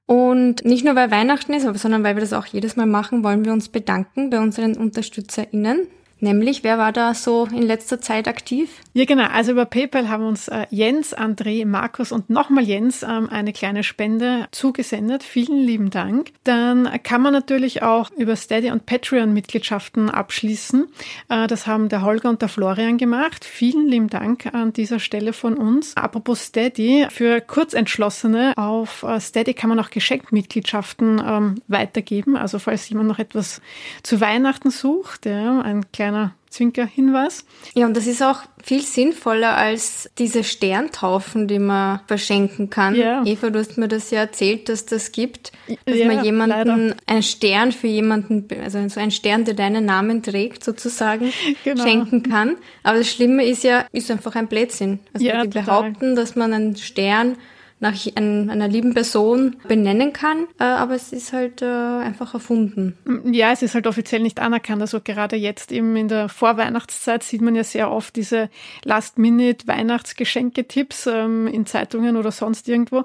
[0.07, 3.43] Und nicht nur weil Weihnachten ist, sondern weil wir das auch jedes Mal machen, wollen
[3.43, 5.87] wir uns bedanken bei unseren UnterstützerInnen.
[6.19, 8.69] Nämlich, wer war da so in letzter Zeit aktiv?
[8.93, 9.25] Ja, genau.
[9.25, 13.83] Also über PayPal haben uns äh, Jens, André, Markus und nochmal Jens ähm, eine kleine
[13.83, 15.23] Spende zugesendet.
[15.23, 16.31] Vielen lieben Dank.
[16.45, 20.87] Dann kann man natürlich auch über Steady und Patreon Mitgliedschaften abschließen.
[21.27, 23.43] Äh, das haben der Holger und der Florian gemacht.
[23.43, 25.97] Vielen lieben Dank an dieser Stelle von uns.
[25.97, 32.37] Apropos Steady, für Kurzentschlossene auf äh, Steady kann man auch Geschenkmitgliedschaften ähm, weitergeben.
[32.37, 33.61] Also falls jemand noch etwas
[34.01, 37.45] zu Weihnachten sucht, ja, ein kleines kleiner Zwinker-Hinweis.
[37.73, 42.95] Ja, und das ist auch viel sinnvoller als diese Sterntaufen, die man verschenken kann.
[42.95, 43.23] Ja.
[43.25, 45.51] Eva, du hast mir das ja erzählt, dass das gibt,
[45.85, 46.95] dass Ja, man jemanden leider.
[47.07, 51.31] einen Stern für jemanden, also so einen Stern, der deinen Namen trägt, sozusagen,
[51.63, 51.83] Genau.
[51.83, 52.55] schenken kann.
[52.83, 54.99] Aber das Schlimme ist ja, ist einfach ein Blödsinn.
[55.13, 55.63] Also Ja, die total.
[55.63, 57.35] behaupten, dass man einen Stern
[57.79, 62.97] nach ein, einer lieben Person benennen kann, äh, aber es ist halt äh, einfach erfunden.
[63.25, 64.81] Ja, es ist halt offiziell nicht anerkannt.
[64.81, 68.49] Also gerade jetzt eben in der Vorweihnachtszeit sieht man ja sehr oft diese
[68.83, 73.03] Last-Minute-Weihnachtsgeschenke-Tipps ähm, in Zeitungen oder sonst irgendwo.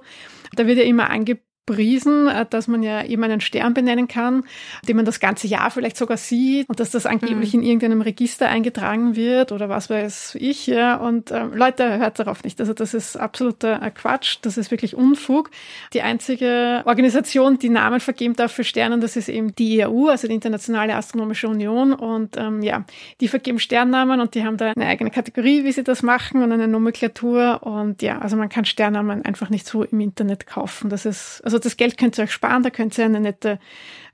[0.55, 4.45] Da wird ja immer angepriesen, äh, dass man ja eben einen Stern benennen kann,
[4.87, 8.49] den man das ganze Jahr vielleicht sogar sieht und dass das angeblich in irgendeinem Register
[8.49, 10.67] eingetragen wird oder was weiß ich.
[10.67, 10.97] Ja.
[10.97, 12.61] Und ähm, Leute, hört darauf nicht.
[12.61, 14.39] Also das ist absoluter äh, Quatsch.
[14.43, 15.51] Das ist wirklich Unfug.
[15.93, 20.27] Die einzige Organisation, die Namen vergeben darf für Sternen, das ist eben die IAU, also
[20.27, 21.93] die Internationale Astronomische Union.
[21.93, 22.85] Und ähm, ja,
[23.21, 26.53] die vergeben Sternnamen und die haben da eine eigene Kategorie, wie sie das machen und
[26.53, 27.63] eine Nomenklatur.
[27.63, 30.91] Und ja, also man kann Sternnamen einfach nicht so im Internet kaufen.
[30.91, 33.59] Das ist, also das Geld könnt ihr euch sparen, da könnt ihr eine nette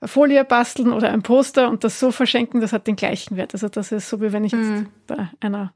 [0.05, 3.55] Folie basteln oder ein Poster und das so verschenken, das hat den gleichen Wert.
[3.55, 5.73] Also das ist so, wie wenn ich jetzt bei einer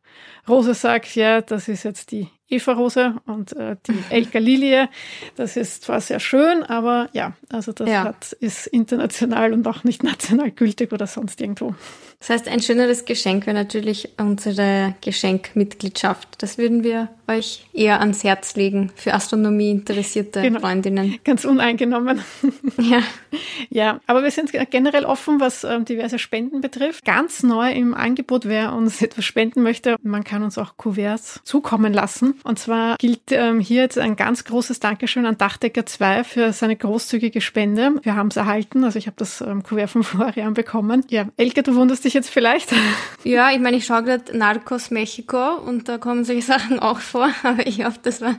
[0.49, 4.89] Rose sage, ja, das ist jetzt die Eva-Rose und äh, die Elka-Lilie.
[5.37, 8.05] Das ist zwar sehr schön, aber ja, also das Ja.
[8.05, 11.75] hat, ist international und auch nicht national gültig oder sonst irgendwo.
[12.19, 16.43] Das heißt, ein schöneres Geschenk wäre natürlich unsere Geschenkmitgliedschaft.
[16.43, 20.61] Das würden wir euch eher ans Herz legen für Astronomie interessierte Genau.
[20.61, 21.17] Freundinnen.
[21.25, 22.21] Ganz uneingenommen.
[22.79, 23.03] Ja.
[23.69, 27.05] Ja, aber wir sind generell offen, was ähm, diverse Spenden betrifft.
[27.05, 31.93] Ganz neu im Angebot, wer uns etwas spenden möchte, man kann uns auch Kuverts zukommen
[31.93, 32.40] lassen.
[32.45, 36.77] Und zwar gilt ähm, hier jetzt ein ganz großes Dankeschön an Dachdecker 2 für seine
[36.77, 37.97] großzügige Spende.
[38.03, 41.05] Wir haben es erhalten, also ich habe das ähm, Kuvert von Florian bekommen.
[41.09, 42.73] Ja, Elke, du wunderst dich jetzt vielleicht.
[43.23, 47.29] Ja, ich meine, ich schaue gerade Narcos Mexico und da kommen solche Sachen auch vor,
[47.43, 48.37] aber ich hoffe, das war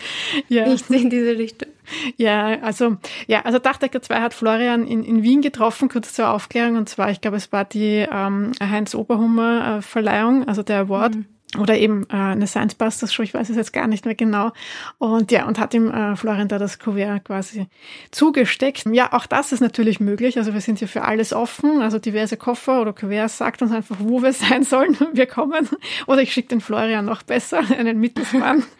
[0.49, 0.67] ja.
[0.67, 1.69] nicht in diese Richtung.
[2.17, 2.97] Ja, also,
[3.27, 7.11] ja, also Dachdecker 2 hat Florian in, in Wien getroffen, kurz zur Aufklärung, und zwar,
[7.11, 11.17] ich glaube, es war die ähm, Heinz Oberhummer äh, Verleihung, also der Award.
[11.59, 14.51] Oder eben äh, eine Science Busters Show, ich weiß es jetzt gar nicht mehr genau.
[14.99, 17.67] Und ja, und hat ihm äh, Florian da das Kuvert quasi
[18.11, 18.85] zugesteckt.
[18.91, 20.37] Ja, auch das ist natürlich möglich.
[20.37, 21.81] Also wir sind hier für alles offen.
[21.81, 24.95] Also diverse Koffer oder Kuverts sagt uns einfach, wo wir sein sollen.
[25.13, 25.67] Wir kommen.
[26.07, 28.63] Oder ich schicke den Florian noch besser, einen Mittelsmann.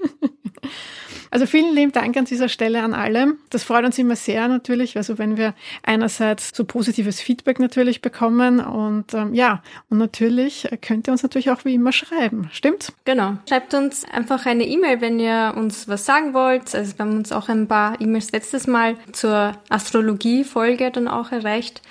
[1.33, 3.37] Also vielen lieben Dank an dieser Stelle an alle.
[3.49, 8.59] Das freut uns immer sehr natürlich, also wenn wir einerseits so positives Feedback natürlich bekommen
[8.59, 12.49] und ähm, ja, und natürlich könnt ihr uns natürlich auch wie immer schreiben.
[12.61, 12.93] Stimmt?
[13.05, 13.37] Genau.
[13.49, 16.75] Schreibt uns einfach eine E-Mail, wenn ihr uns was sagen wollt.
[16.75, 21.81] Also wir haben uns auch ein paar E-Mails letztes Mal zur Astrologie-Folge dann auch erreicht.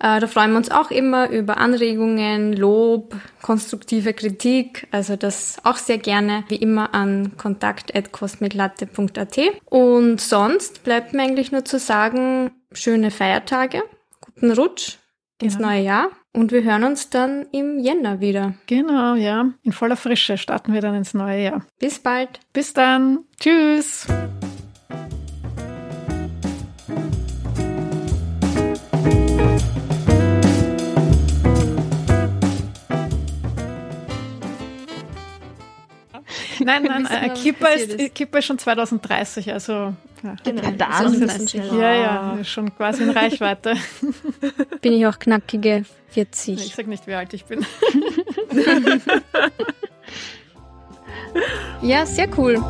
[0.00, 4.88] Äh, Da freuen wir uns auch immer über Anregungen, Lob, konstruktive Kritik.
[4.92, 9.38] Also das auch sehr gerne, wie immer, an kontakt.cosmiclatte.at.
[9.66, 13.82] Und sonst bleibt mir eigentlich nur zu sagen, schöne Feiertage,
[14.22, 14.96] guten Rutsch
[15.42, 15.68] ins Genau.
[15.68, 18.54] neue Jahr und wir hören uns dann im Jänner wieder.
[18.66, 19.52] Genau, ja.
[19.62, 21.66] In voller Frische starten wir dann ins neue Jahr.
[21.78, 22.40] Bis bald.
[22.52, 23.20] Bis dann.
[23.40, 24.06] Tschüss.
[36.64, 38.14] Nein, nein, äh, Kippa ist.
[38.14, 39.94] Kippa ist schon 2030, also
[40.24, 40.62] ja, Genau.
[40.76, 41.78] Da das ist ist es schnell.
[41.80, 43.74] ja, ja, schon quasi in Reichweite.
[44.80, 46.66] Bin ich auch knackige 40.
[46.66, 47.64] Ich sag nicht, wie alt ich bin.
[51.82, 52.62] Ja, sehr cool.